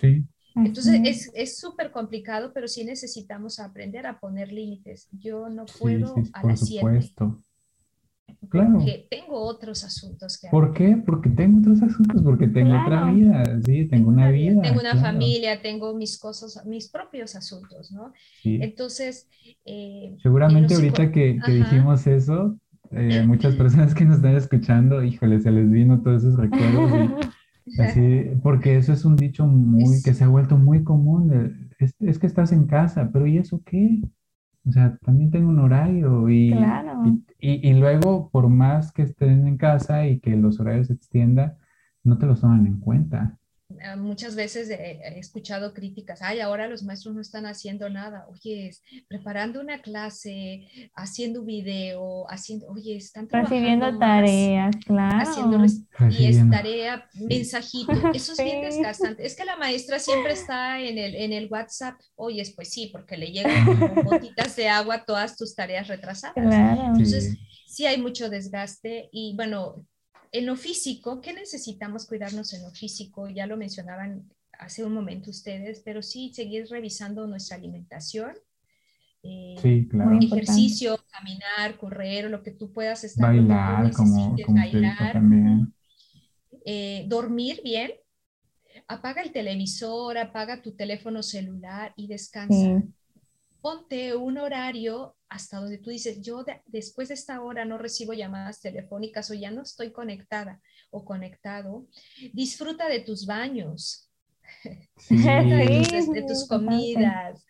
[0.00, 0.24] Sí.
[0.56, 5.08] Entonces es súper complicado, pero sí necesitamos aprender a poner límites.
[5.12, 7.12] Yo no puedo a las 7.
[8.48, 8.74] Claro.
[8.74, 11.02] Porque tengo otros asuntos que ¿Por qué?
[11.04, 14.62] Porque tengo otros asuntos, porque tengo otra vida, sí, tengo una vida.
[14.62, 18.12] Tengo una familia, tengo mis cosas, mis propios asuntos, ¿no?
[18.44, 19.28] Entonces...
[19.64, 22.58] Eh, Seguramente ahorita que, que dijimos eso,
[22.90, 27.10] eh, muchas personas que nos están escuchando, híjole, se les vino todos esos recuerdos.
[27.78, 31.68] Así, porque eso es un dicho muy, que se ha vuelto muy común.
[31.78, 34.02] Es, es, que estás en casa, pero ¿y eso qué?
[34.66, 36.52] O sea, también tengo un horario y,
[37.40, 41.56] y, y, luego, por más que estén en casa y que los horarios se extiendan,
[42.02, 43.38] no te los toman en cuenta.
[43.82, 48.70] Ah, muchas veces he escuchado críticas, ay, ahora los maestros no están haciendo nada, oye,
[49.08, 55.18] preparando una clase, haciendo video, haciendo, oye, están trabajando Recibiendo tareas, claro.
[55.18, 55.64] Haciendo
[56.10, 59.24] y es tarea, mensajito, eso es bien desgastante.
[59.24, 63.16] Es que la maestra siempre está en el, en el WhatsApp, oye, pues sí, porque
[63.16, 66.36] le llegan como gotitas de agua a todas tus tareas retrasadas.
[66.36, 69.84] Entonces, sí hay mucho desgaste y bueno,
[70.34, 73.28] en lo físico, ¿qué necesitamos cuidarnos en lo físico?
[73.28, 78.32] Ya lo mencionaban hace un momento ustedes, pero sí seguir revisando nuestra alimentación.
[79.22, 80.18] Eh, sí, claro.
[80.20, 83.32] Ejercicio, caminar, correr, lo que tú puedas estar.
[83.32, 85.12] Bailar, como, bailar.
[85.12, 85.72] También.
[86.66, 87.92] Eh, dormir bien.
[88.88, 92.82] Apaga el televisor, apaga tu teléfono celular y descansa.
[93.64, 98.60] Ponte un horario hasta donde tú dices, yo después de esta hora no recibo llamadas
[98.60, 101.88] telefónicas o ya no estoy conectada o conectado,
[102.34, 104.10] disfruta de tus baños,
[105.08, 107.46] de, tus comidas.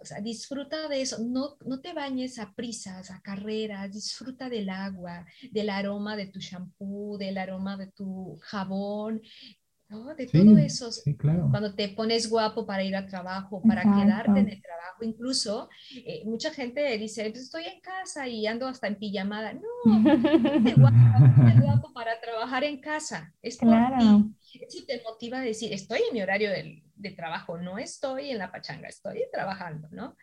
[0.00, 4.70] O sea, disfruta de eso, no, no te bañes a prisas, a carreras, disfruta del
[4.70, 9.20] agua, del aroma de tu shampoo, del aroma de tu jabón,
[9.92, 10.90] de todo eso.
[11.50, 16.22] Cuando te pones guapo para ir al trabajo, para quedarte en el trabajo, incluso eh,
[16.24, 19.52] mucha gente dice, pues, estoy en casa y ando hasta en pijamada.
[19.52, 19.62] No,
[20.64, 20.96] te guapo,
[21.60, 23.34] guapo para trabajar en casa.
[23.42, 24.34] Es por ti.
[24.68, 28.38] Si te motiva a decir, estoy en mi horario de, de, trabajo, no estoy en
[28.38, 30.16] la pachanga, estoy trabajando, ¿no?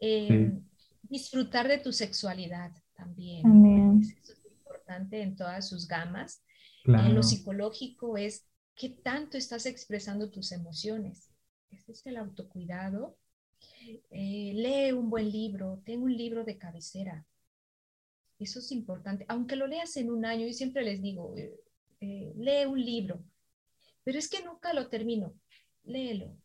[0.00, 0.60] Em,
[1.02, 4.00] disfrutar de tu sexualidad también.
[4.02, 6.42] Eso es importante en todas sus gamas.
[6.84, 8.47] En lo psicológico es
[8.78, 11.28] ¿Qué tanto estás expresando tus emociones?
[11.68, 13.18] Este es el autocuidado.
[14.08, 17.26] Eh, lee un buen libro, ten un libro de cabecera.
[18.38, 19.24] Eso es importante.
[19.26, 21.58] Aunque lo leas en un año, yo siempre les digo, eh,
[22.00, 23.20] eh, lee un libro,
[24.04, 25.34] pero es que nunca lo termino.
[25.82, 26.36] Léelo.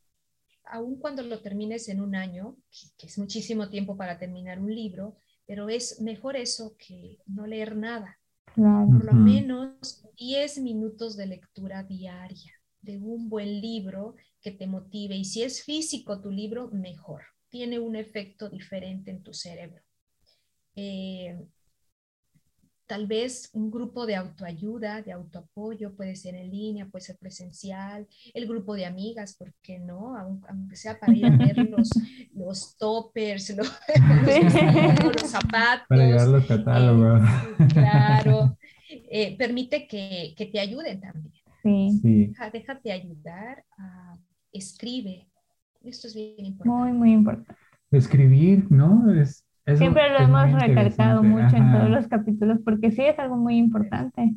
[0.63, 2.57] Aun cuando lo termines en un año,
[2.97, 7.75] que es muchísimo tiempo para terminar un libro, pero es mejor eso que no leer
[7.75, 8.17] nada.
[8.55, 15.15] Por lo menos 10 minutos de lectura diaria de un buen libro que te motive.
[15.15, 17.23] Y si es físico tu libro, mejor.
[17.49, 19.81] Tiene un efecto diferente en tu cerebro.
[20.75, 21.39] Eh,
[22.85, 28.07] tal vez un grupo de autoayuda, de autoapoyo, puede ser en línea, puede ser presencial,
[28.33, 30.17] el grupo de amigas, ¿por qué no?
[30.17, 31.89] Aunque sea para ir a ver los,
[32.33, 33.67] los toppers, los,
[35.25, 35.87] zapatos.
[35.87, 37.21] Para llevar los catálogos.
[37.23, 38.57] Eh, claro,
[38.89, 41.33] eh, permite que, que, te ayuden también.
[42.01, 42.33] Sí.
[42.51, 43.63] déjate ayudar,
[44.51, 45.27] escribe.
[45.81, 46.69] Esto es bien importante.
[46.69, 47.55] Muy, muy importante.
[47.91, 49.13] Escribir, ¿no?
[49.13, 53.57] Es Siempre lo hemos recalcado mucho en todos los capítulos porque sí es algo muy
[53.57, 54.35] importante.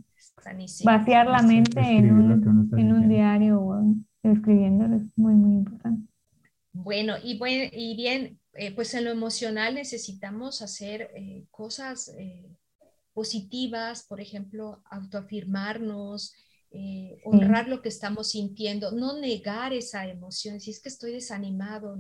[0.85, 3.83] Vaciar la mente en un, en un diario o
[4.23, 6.07] escribiendo es muy, muy importante.
[6.73, 12.47] Bueno, y, bueno, y bien, eh, pues en lo emocional necesitamos hacer eh, cosas eh,
[13.13, 16.35] positivas, por ejemplo, autoafirmarnos,
[17.25, 21.97] honrar lo que estamos sintiendo, no negar esa emoción, si es que estoy desanimado,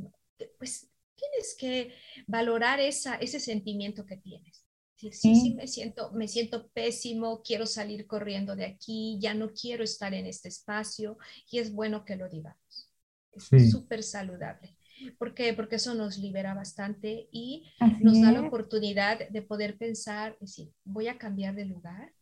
[0.58, 1.94] pues tienes que
[2.26, 4.64] valorar esa, ese sentimiento que tienes.
[4.96, 9.84] Sí, sí, me siento, me siento pésimo, quiero salir corriendo de aquí, ya no quiero
[9.84, 11.18] estar en este espacio
[11.50, 12.90] y es bueno que lo digamos.
[13.32, 14.74] Es súper saludable.
[15.18, 15.52] ¿Por qué?
[15.52, 21.08] Porque eso nos libera bastante y nos da la oportunidad de poder pensar, decir, voy
[21.08, 22.14] a cambiar de lugar,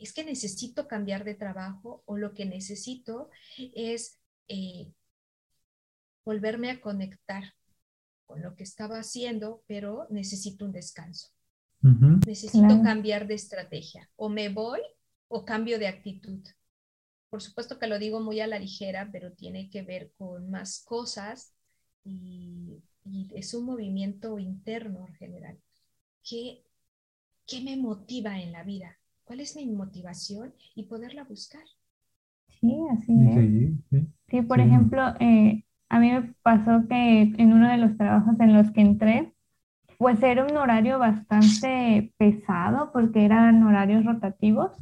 [0.00, 3.28] es que necesito cambiar de trabajo o lo que necesito
[3.74, 4.18] es
[4.48, 4.92] eh,
[6.24, 7.54] volverme a conectar
[8.26, 11.28] con lo que estaba haciendo, pero necesito un descanso.
[12.26, 14.10] Necesito cambiar de estrategia.
[14.16, 14.80] O me voy
[15.28, 16.40] o cambio de actitud.
[17.30, 20.82] Por supuesto que lo digo muy a la ligera, pero tiene que ver con más
[20.84, 21.54] cosas
[22.04, 22.82] y,
[23.36, 25.58] es un movimiento interno en general.
[26.28, 26.64] ¿Qué,
[27.46, 28.98] ¿Qué me motiva en la vida?
[29.22, 30.52] ¿Cuál es mi motivación?
[30.74, 31.62] Y poderla buscar.
[32.48, 33.12] Sí, así
[33.92, 34.02] es.
[34.28, 38.54] Sí, por ejemplo, eh, a mí me pasó que en uno de los trabajos en
[38.54, 39.32] los que entré,
[39.98, 44.72] pues era un horario bastante pesado porque eran horarios rotativos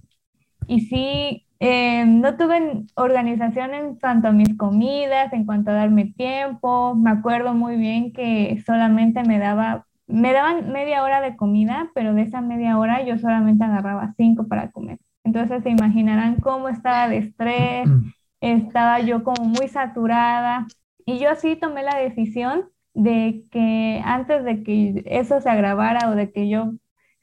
[0.67, 6.07] y sí eh, no tuve organización en cuanto a mis comidas, en cuanto a darme
[6.07, 6.95] tiempo.
[6.95, 12.15] Me acuerdo muy bien que solamente me daba, me daban media hora de comida, pero
[12.15, 14.99] de esa media hora yo solamente agarraba cinco para comer.
[15.25, 17.89] Entonces se imaginarán cómo estaba de estrés,
[18.41, 20.67] estaba yo como muy saturada.
[21.07, 26.15] Y yo así tomé la decisión de que antes de que eso se agravara o
[26.15, 26.73] de que yo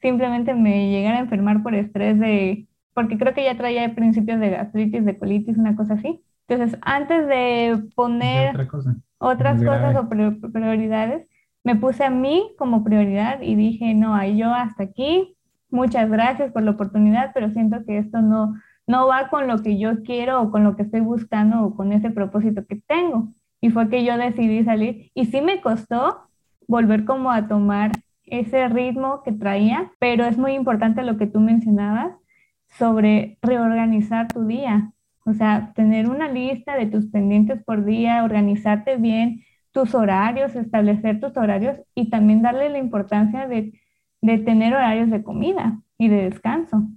[0.00, 4.50] simplemente me llegara a enfermar por estrés de porque creo que ya traía principios de
[4.50, 6.22] gastritis, de colitis, una cosa así.
[6.46, 8.68] Entonces, antes de poner
[9.18, 11.26] otras cosas o prioridades,
[11.64, 15.36] me puse a mí como prioridad y dije, no, ahí yo hasta aquí,
[15.70, 18.54] muchas gracias por la oportunidad, pero siento que esto no,
[18.86, 21.92] no va con lo que yo quiero o con lo que estoy buscando o con
[21.92, 23.28] ese propósito que tengo.
[23.62, 26.28] Y fue que yo decidí salir y sí me costó
[26.66, 27.92] volver como a tomar
[28.24, 32.12] ese ritmo que traía, pero es muy importante lo que tú mencionabas,
[32.78, 34.92] sobre reorganizar tu día.
[35.24, 41.20] O sea, tener una lista de tus pendientes por día, organizarte bien tus horarios, establecer
[41.20, 43.78] tus horarios y también darle la importancia de,
[44.20, 46.88] de tener horarios de comida y de descanso,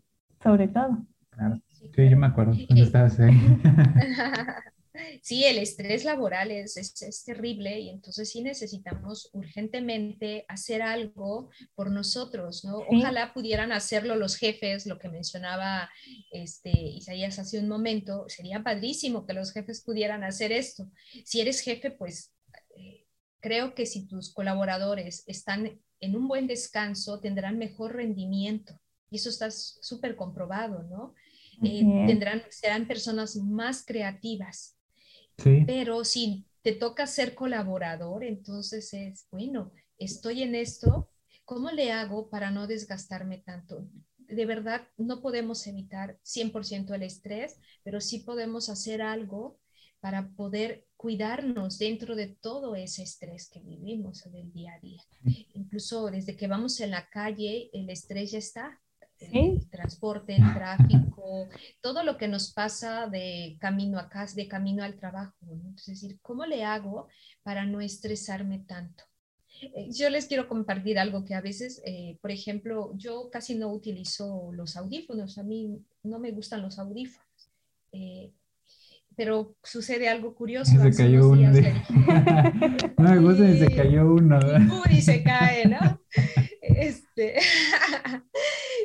[0.42, 0.98] sobre todo.
[1.30, 1.60] Claro.
[1.70, 3.38] Sí, yo me acuerdo cuando estabas ahí.
[5.22, 11.92] Sí, el estrés laboral es, es, terrible y entonces sí necesitamos urgentemente hacer algo por
[11.92, 12.80] nosotros, ¿no?
[12.90, 15.90] Ojalá pudieran hacerlo los jefes, lo que mencionaba
[16.32, 20.90] este, Isaías hace un momento, sería padrísimo que los jefes pudieran hacer esto.
[21.24, 22.34] Si eres jefe, pues
[22.78, 23.06] eh,
[23.40, 28.80] creo que si tus colaboradores están en un buen descanso, tendrán mejor rendimiento.
[29.10, 31.14] Y eso está súper comprobado, ¿no?
[31.64, 34.75] Eh, tendrán, serán personas más creativas,
[35.66, 41.10] pero si te toca ser colaborador, entonces es, bueno, estoy en esto,
[41.44, 43.88] ¿cómo le hago para no desgastarme tanto?
[44.18, 49.60] De verdad, no podemos evitar 100% el estrés, pero sí podemos hacer algo
[50.00, 55.02] para poder cuidarnos dentro de todo ese estrés que vivimos en el día a día.
[55.54, 58.82] Incluso desde que vamos en la calle, el estrés ya está
[59.32, 61.48] el transporte, el tráfico,
[61.82, 65.36] todo lo que nos pasa de camino a casa, de camino al trabajo.
[65.42, 67.08] Entonces, es decir, ¿cómo le hago
[67.44, 69.04] para no estresarme tanto?
[69.62, 73.72] Eh, yo les quiero compartir algo que a veces, eh, por ejemplo, yo casi no
[73.72, 77.26] utilizo los audífonos, a mí no me gustan los audífonos.
[77.92, 78.32] Eh,
[79.16, 80.72] pero sucede algo curioso.
[80.92, 81.50] Se cayó uno.
[82.98, 84.40] no me gusta y se cayó uno.
[84.90, 86.02] Y se cae, ¿no?
[86.78, 87.36] Este,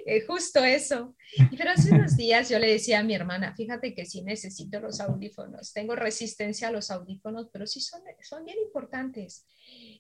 [0.07, 1.15] eh, justo eso.
[1.57, 5.01] Pero hace unos días yo le decía a mi hermana, fíjate que sí necesito los
[5.01, 9.47] audífonos, tengo resistencia a los audífonos, pero sí son, son bien importantes.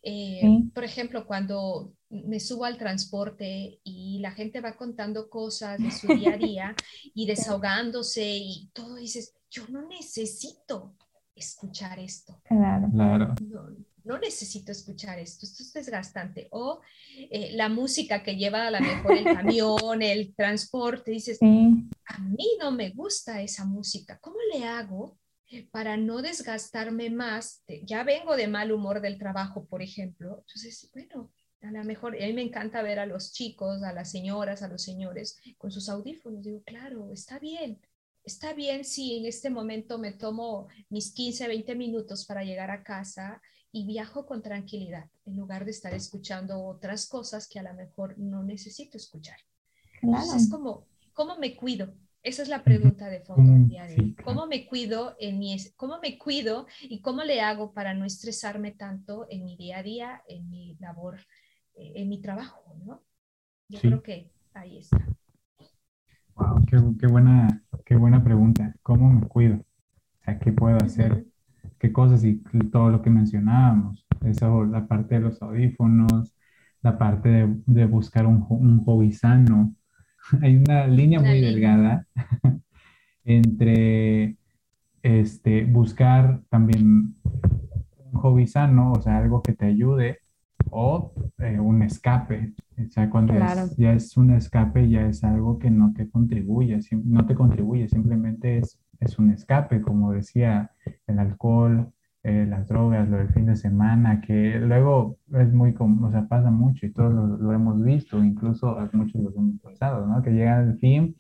[0.03, 0.43] Eh,
[0.75, 6.09] por ejemplo, cuando me subo al transporte y la gente va contando cosas de su
[6.09, 6.75] día a día
[7.14, 10.97] y desahogándose y todo, dices, yo no necesito
[11.35, 12.41] escuchar esto.
[12.45, 12.89] Claro.
[12.93, 16.49] claro no necesito escuchar esto, esto es desgastante.
[16.53, 16.81] O
[17.17, 22.49] eh, la música que lleva a la mejor el camión, el transporte, dices, a mí
[22.59, 25.19] no me gusta esa música, ¿cómo le hago
[25.71, 27.63] para no desgastarme más?
[27.85, 30.45] Ya vengo de mal humor del trabajo, por ejemplo.
[30.47, 31.33] Entonces, bueno,
[31.63, 34.69] a lo mejor, a mí me encanta ver a los chicos, a las señoras, a
[34.69, 36.43] los señores con sus audífonos.
[36.43, 37.81] Digo, claro, está bien.
[38.23, 42.83] Está bien si en este momento me tomo mis 15, 20 minutos para llegar a
[42.83, 43.41] casa
[43.73, 48.18] y viajo con tranquilidad, en lugar de estar escuchando otras cosas que a lo mejor
[48.18, 49.39] no necesito escuchar.
[50.03, 51.95] Entonces, es como, ¿cómo me cuido?
[52.23, 54.16] Esa es la pregunta de fondo del día de hoy.
[54.25, 58.73] ¿Cómo me cuido en mi, cómo me cuido y cómo le hago para no estresarme
[58.73, 61.18] tanto en mi día a día, en mi labor,
[61.77, 63.03] eh, en mi trabajo, ¿no?
[63.68, 64.99] Yo creo que ahí está.
[66.35, 66.66] Wow,
[66.99, 68.75] qué, buena, qué buena pregunta.
[68.83, 69.57] ¿Cómo me cuido?
[69.57, 71.30] O sea, ¿qué puedo hacer?
[71.79, 72.37] ¿Qué cosas y
[72.71, 74.07] todo lo que mencionábamos?
[74.25, 76.35] Eso, la parte de los audífonos,
[76.83, 79.75] la parte de, buscar un, un hobby sano,
[80.43, 82.07] hay una línea muy delgada
[83.25, 84.37] entre
[85.03, 90.19] este, buscar también un hobby sano, o sea, algo que te ayude,
[90.71, 92.53] o eh, un escape.
[92.79, 93.35] O sea, cuando
[93.77, 98.59] ya es un escape, ya es algo que no te contribuye, no te contribuye, simplemente
[98.59, 100.71] es, es un escape, como decía,
[101.07, 101.93] el alcohol,
[102.23, 106.51] eh, las drogas, lo del fin de semana, que luego es muy, o sea, pasa
[106.51, 110.21] mucho y todos lo, hemos visto, incluso muchos lo hemos pasado, ¿no?
[110.21, 111.17] Que llega el fin,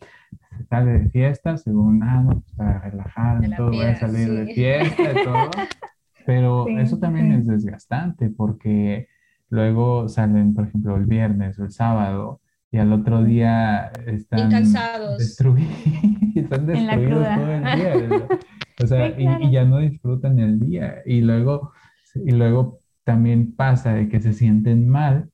[0.58, 5.02] se sale de fiesta, según, ah, no, para relajar, todo, voy a salir de fiesta
[5.02, 5.50] y todo,
[6.26, 9.08] pero eso también es desgastante porque
[9.48, 14.50] luego salen, por ejemplo, el viernes o el sábado y al otro día están
[15.18, 15.74] destruidos,
[16.34, 18.28] están destruidos todo el día.
[18.82, 21.02] O sea, y, ya no disfrutan el día.
[21.04, 21.72] Y luego,
[22.14, 25.30] y luego también pasa de que se sienten mal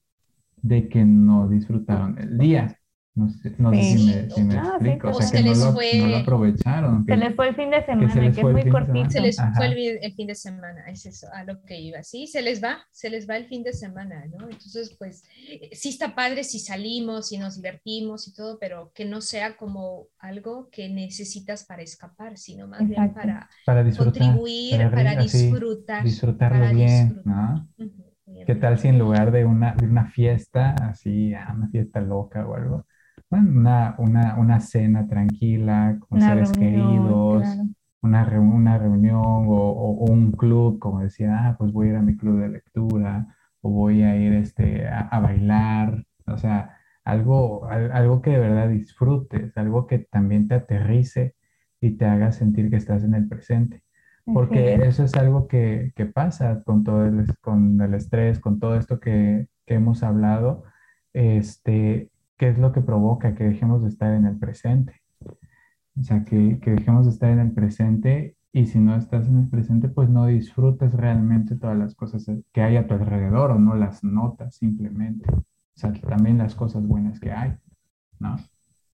[0.62, 2.78] de que no disfrutaron el día.
[3.16, 5.08] No sé, no sé si me, si me explico.
[5.08, 7.06] o sea, que no lo, no lo, aprovecharon.
[7.06, 9.08] se les fue el fin de semana, que, es muy cortito.
[9.08, 9.66] Se les fue
[10.02, 12.02] el, fin de semana, es eso, a lo que iba.
[12.02, 14.44] Sí, se les va, se les va el fin de semana, ¿no?
[14.50, 19.06] Entonces, pues, eh, sí está padre si salimos, y nos divertimos y todo, pero que
[19.06, 25.16] no sea como algo que necesitas para escapar, sino más bien para, para contribuir, para,
[25.16, 26.04] disfrutar.
[26.04, 27.66] disfrutarlo bien, ¿no?
[28.46, 32.46] ¿Qué tal si en lugar de una, de una fiesta, así, ah, una fiesta loca
[32.46, 32.86] o algo,
[33.30, 37.46] una, una, una cena tranquila con seres queridos,
[38.02, 42.02] una, una reunión o, o, un club, como decía, ah, pues voy a ir a
[42.02, 48.22] mi club de lectura o voy a ir este, a, bailar, o sea, algo, algo
[48.22, 51.34] que de verdad disfrutes, algo que también te aterrice
[51.80, 53.82] y te haga sentir que estás en el presente.
[54.24, 58.74] Porque eso es algo que, que, pasa con todo el, con el estrés, con todo
[58.74, 60.64] esto que, que hemos hablado.
[61.12, 65.00] Este, qué es lo que provoca que dejemos de estar en el presente.
[65.98, 69.38] O sea, que, que, dejemos de estar en el presente y si no estás en
[69.38, 73.58] el presente, pues no disfrutas realmente todas las cosas que hay a tu alrededor o
[73.58, 75.30] no las notas simplemente.
[75.30, 77.54] O sea, también las cosas buenas que hay,
[78.18, 78.36] ¿no?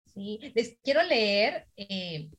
[0.07, 2.31] Sí, les quiero leer eh,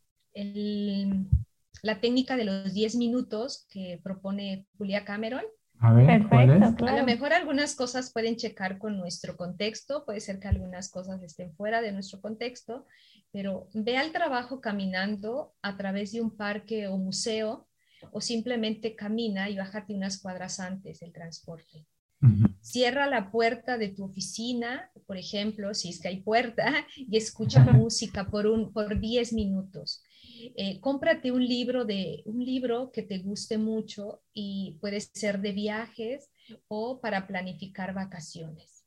[1.81, 5.43] la técnica de los 10 minutos que propone Julia Cameron.
[5.83, 10.39] A ver, Perfecto, A lo mejor algunas cosas pueden checar con nuestro contexto, puede ser
[10.39, 12.87] que algunas cosas estén fuera de nuestro contexto,
[13.33, 17.67] pero ve al trabajo caminando a través de un parque o museo
[18.11, 21.85] o simplemente camina y bájate unas cuadras antes del transporte.
[22.61, 27.59] Cierra la puerta de tu oficina, por ejemplo, si es que hay puerta, y escucha
[27.73, 30.01] música por, un, por 10 minutos.
[30.55, 35.51] Eh, cómprate un libro, de, un libro que te guste mucho y puede ser de
[35.51, 36.31] viajes
[36.67, 38.85] o para planificar vacaciones.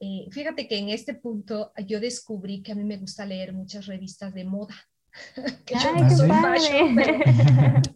[0.00, 3.86] Eh, fíjate que en este punto yo descubrí que a mí me gusta leer muchas
[3.86, 4.76] revistas de moda.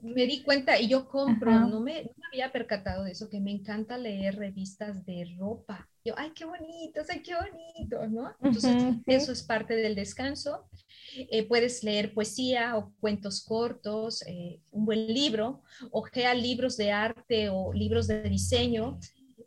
[0.03, 3.41] Me di cuenta y yo compro, no me, no me, había percatado de eso, que
[3.41, 5.89] me encanta leer revistas de ropa.
[6.05, 8.35] Yo, ay, qué bonitos, ay, qué bonitos, ¿no?
[8.43, 10.69] Entonces, eso es parte del descanso.
[11.17, 17.49] Eh, puedes leer poesía o cuentos cortos, eh, un buen libro, ojea libros de arte
[17.51, 18.99] o libros de diseño,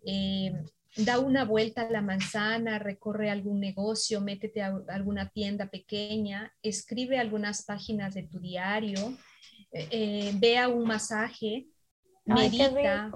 [0.06, 0.54] eh,
[0.98, 7.20] da una vuelta a la manzana, recorre algún negocio, métete a alguna tienda pequeña, escribe
[7.20, 9.18] algunas páginas de tu diario,
[10.40, 11.68] vea un masaje,
[12.26, 13.12] medita,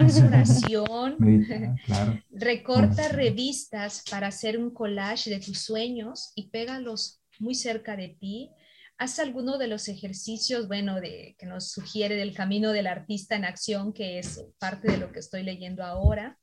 [0.00, 1.16] haz oración,
[2.30, 8.50] recorta revistas para hacer un collage de tus sueños y pégalos muy cerca de ti.
[8.98, 13.44] Haz alguno de los ejercicios, bueno, de, que nos sugiere del camino del artista en
[13.44, 16.38] acción, que es parte de lo que estoy leyendo ahora.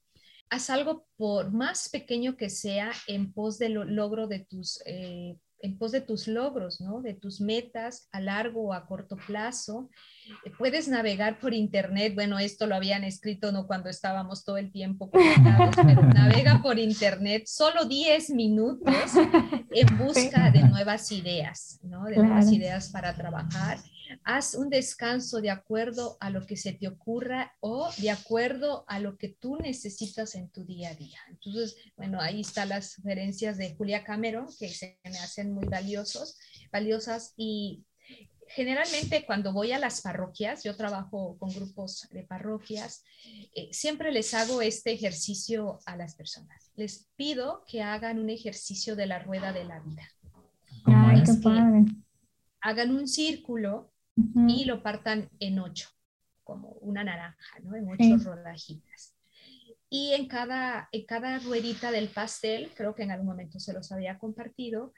[0.50, 5.78] Haz algo por más pequeño que sea en pos del logro de tus, eh, en
[5.78, 7.02] pos de tus logros, ¿no?
[7.02, 9.89] De tus metas a largo o a corto plazo.
[10.45, 14.72] Eh, puedes navegar por internet, bueno, esto lo habían escrito no cuando estábamos todo el
[14.72, 18.93] tiempo conectados, pero navega por internet solo 10 minutos
[19.72, 22.06] en busca de nuevas ideas, ¿no?
[22.06, 23.80] De nuevas ideas para trabajar
[24.24, 28.99] haz un descanso de acuerdo a lo que se te ocurra o de acuerdo a
[28.99, 31.20] lo que tú necesitas en tu día a día.
[31.30, 36.38] Entonces, bueno, ahí están las sugerencias de Julia Cameron que se me hacen muy valiosos,
[36.72, 37.84] valiosas y
[38.47, 43.03] generalmente cuando voy a las parroquias, yo trabajo con grupos de parroquias,
[43.55, 46.72] eh, siempre les hago este ejercicio a las personas.
[46.76, 50.03] Les pido que hagan un ejercicio de la rueda de la vida.
[50.86, 51.86] Ay, qué padre.
[52.62, 53.91] Hagan un círculo
[54.47, 55.89] y lo partan en ocho,
[56.43, 57.76] como una naranja, ¿no?
[57.76, 59.15] En ocho rodajitas.
[59.91, 63.91] Y en cada, en cada ruedita del pastel, creo que en algún momento se los
[63.91, 64.93] había compartido,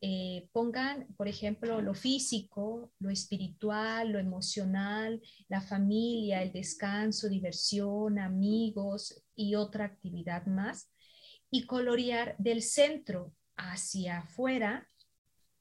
[0.00, 8.20] eh, pongan, por ejemplo, lo físico, lo espiritual, lo emocional, la familia, el descanso, diversión,
[8.20, 10.92] amigos y otra actividad más.
[11.50, 14.88] Y colorear del centro hacia afuera.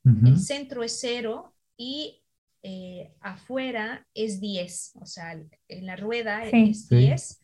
[0.03, 2.24] El centro es cero y
[2.68, 7.43] eh, afuera es 10, o sea, en la rueda es 10.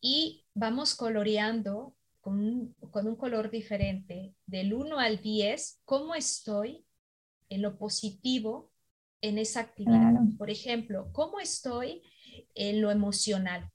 [0.00, 6.86] Y vamos coloreando con un, con un color diferente, del 1 al 10, cómo estoy
[7.48, 8.70] en lo positivo
[9.20, 10.12] en esa actividad.
[10.38, 12.04] Por ejemplo, cómo estoy
[12.54, 13.68] en lo emocional.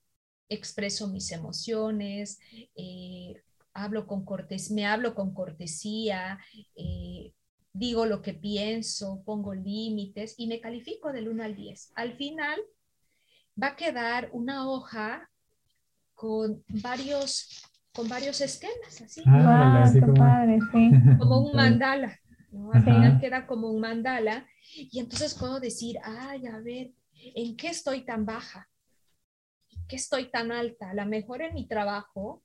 [0.47, 2.39] Expreso mis emociones,
[2.75, 3.43] eh,
[3.73, 6.39] hablo con cortes, me hablo con cortesía,
[6.77, 7.33] eh,
[7.73, 11.93] digo lo que pienso, pongo límites y me califico del 1 al 10.
[11.95, 12.59] Al final
[13.61, 15.29] va a quedar una hoja
[16.13, 17.63] con varios,
[17.93, 19.23] con varios esquemas, así.
[19.25, 20.91] Ah, como, padre, sí.
[21.19, 22.17] como un mandala.
[22.73, 24.45] Al final queda como un mandala
[24.75, 28.69] y entonces puedo decir, ay, a ver, ¿en qué estoy tan baja?
[29.69, 30.89] ¿En qué estoy tan alta?
[30.89, 32.43] A lo mejor en mi trabajo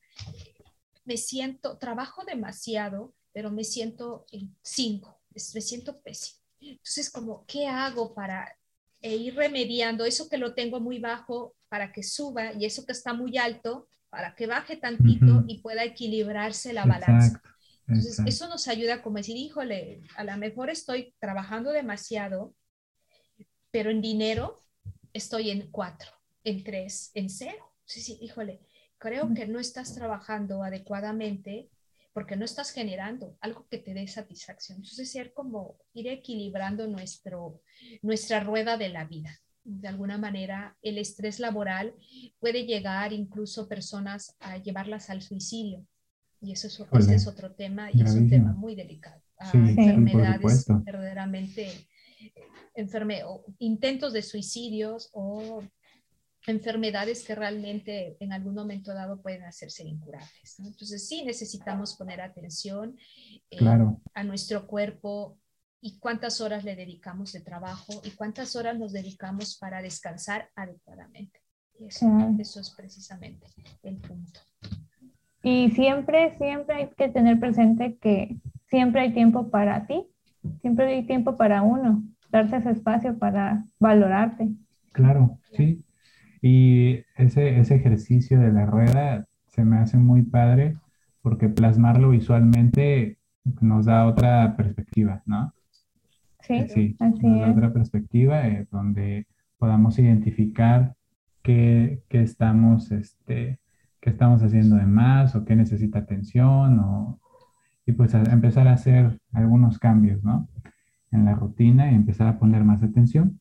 [1.04, 5.15] me siento, trabajo demasiado, pero me siento en 5
[5.54, 6.40] me siento pésimo.
[6.60, 8.56] Entonces, como, ¿qué hago para
[9.00, 12.92] eh, ir remediando eso que lo tengo muy bajo para que suba y eso que
[12.92, 17.42] está muy alto para que baje tantito y pueda equilibrarse la balanza?
[17.86, 22.54] Entonces, eso nos ayuda como decir, híjole, a lo mejor estoy trabajando demasiado,
[23.70, 24.56] pero en dinero
[25.12, 26.10] estoy en cuatro,
[26.42, 27.74] en tres, en cero.
[27.84, 28.60] Sí, sí, híjole,
[28.98, 31.70] creo que no estás trabajando adecuadamente
[32.16, 34.78] porque no estás generando algo que te dé satisfacción.
[34.78, 37.60] Entonces, ser como ir equilibrando nuestro,
[38.00, 39.38] nuestra rueda de la vida.
[39.62, 41.92] De alguna manera, el estrés laboral
[42.38, 45.86] puede llegar incluso personas a llevarlas al suicidio.
[46.40, 49.20] Y eso es, es otro tema y es un tema muy delicado.
[49.52, 51.70] enfermedades verdaderamente
[52.74, 55.62] enferme, o intentos de suicidios o
[56.46, 60.58] enfermedades que realmente en algún momento dado pueden hacerse incurables.
[60.58, 62.96] Entonces sí necesitamos poner atención
[63.50, 63.58] eh,
[64.14, 65.38] a nuestro cuerpo
[65.80, 71.40] y cuántas horas le dedicamos de trabajo y cuántas horas nos dedicamos para descansar adecuadamente.
[71.80, 72.06] eso,
[72.38, 73.46] eso es precisamente
[73.82, 74.40] el punto.
[75.42, 78.36] Y siempre, siempre hay que tener presente que
[78.68, 80.08] siempre hay tiempo para ti,
[80.60, 84.48] siempre hay tiempo para uno, darse ese espacio para valorarte.
[84.92, 85.84] Claro, sí,
[86.42, 90.76] y ese, ese ejercicio de la rueda se me hace muy padre
[91.22, 93.18] porque plasmarlo visualmente
[93.60, 95.52] nos da otra perspectiva, ¿no?
[96.40, 99.26] Sí, eh, sí así nos da otra perspectiva eh, donde
[99.58, 100.94] podamos identificar
[101.42, 103.58] qué, qué, estamos, este,
[104.00, 107.18] qué estamos haciendo de más o qué necesita atención o,
[107.86, 110.48] y pues empezar a hacer algunos cambios, ¿no?
[111.12, 113.38] En la rutina y empezar a poner más atención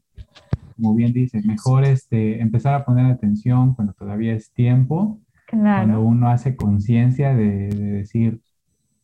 [0.76, 6.30] como bien dice, mejor este, empezar a poner atención cuando todavía es tiempo, cuando uno
[6.30, 8.42] hace conciencia de, decir,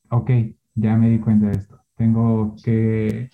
[0.10, 0.32] ok,
[0.76, 3.30] ya me di cuenta de esto, tengo que,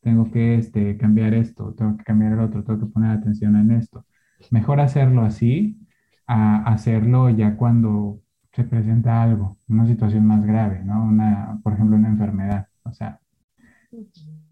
[0.00, 3.72] tengo que este, cambiar esto, tengo que cambiar el otro, tengo que poner atención en
[3.72, 4.06] esto.
[4.50, 5.78] Mejor hacerlo así
[6.26, 8.20] a hacerlo ya cuando
[8.52, 11.04] se presenta algo, una situación más grave, ¿no?
[11.04, 13.20] Una, por ejemplo, una enfermedad, o sea,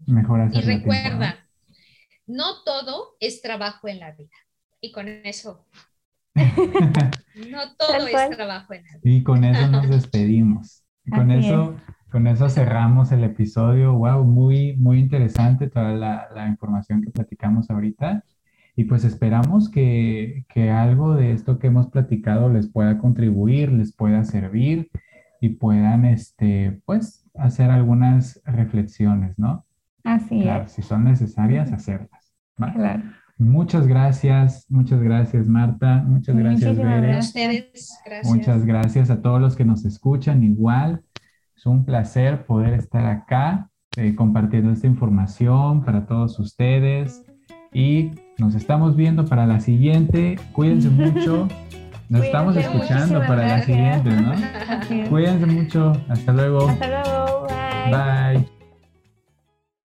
[0.07, 0.71] mejor hacerlo.
[0.71, 1.48] Y recuerda, no
[2.65, 4.29] todo es trabajo en la vida.
[4.81, 5.65] Y con eso,
[6.35, 9.01] no todo es trabajo en la vida.
[9.03, 10.83] Y con eso nos despedimos.
[11.09, 11.75] con eso,
[12.11, 13.93] con eso cerramos el episodio.
[13.93, 18.23] Wow, muy, muy interesante toda la, información que platicamos ahorita.
[18.75, 23.93] Y pues esperamos que, que, algo de esto que hemos platicado les pueda contribuir, les
[23.93, 24.89] pueda servir
[25.41, 29.65] y puedan, este, pues, hacer algunas reflexiones, ¿no?
[30.03, 30.71] Así Claro, es.
[30.71, 32.18] si son necesarias, hacerlas.
[32.61, 32.73] ¿Va?
[32.73, 33.03] Claro.
[33.37, 36.89] Muchas gracias, muchas gracias Marta, muchas gracias Bere.
[36.89, 37.27] A gracias.
[37.27, 38.35] ustedes, gracias.
[38.35, 41.01] Muchas gracias a todos los que nos escuchan igual.
[41.55, 47.25] Es un placer poder estar acá eh, compartiendo esta información para todos ustedes
[47.73, 50.37] y nos estamos viendo para la siguiente.
[50.51, 51.47] Cuídense mucho.
[52.09, 54.33] Nos estamos escuchando para la siguiente, ¿no?
[55.09, 55.93] Cuídense mucho.
[56.09, 56.67] Hasta luego.
[56.67, 57.47] Hasta luego.
[57.91, 58.37] Bye.
[58.37, 58.58] Bye.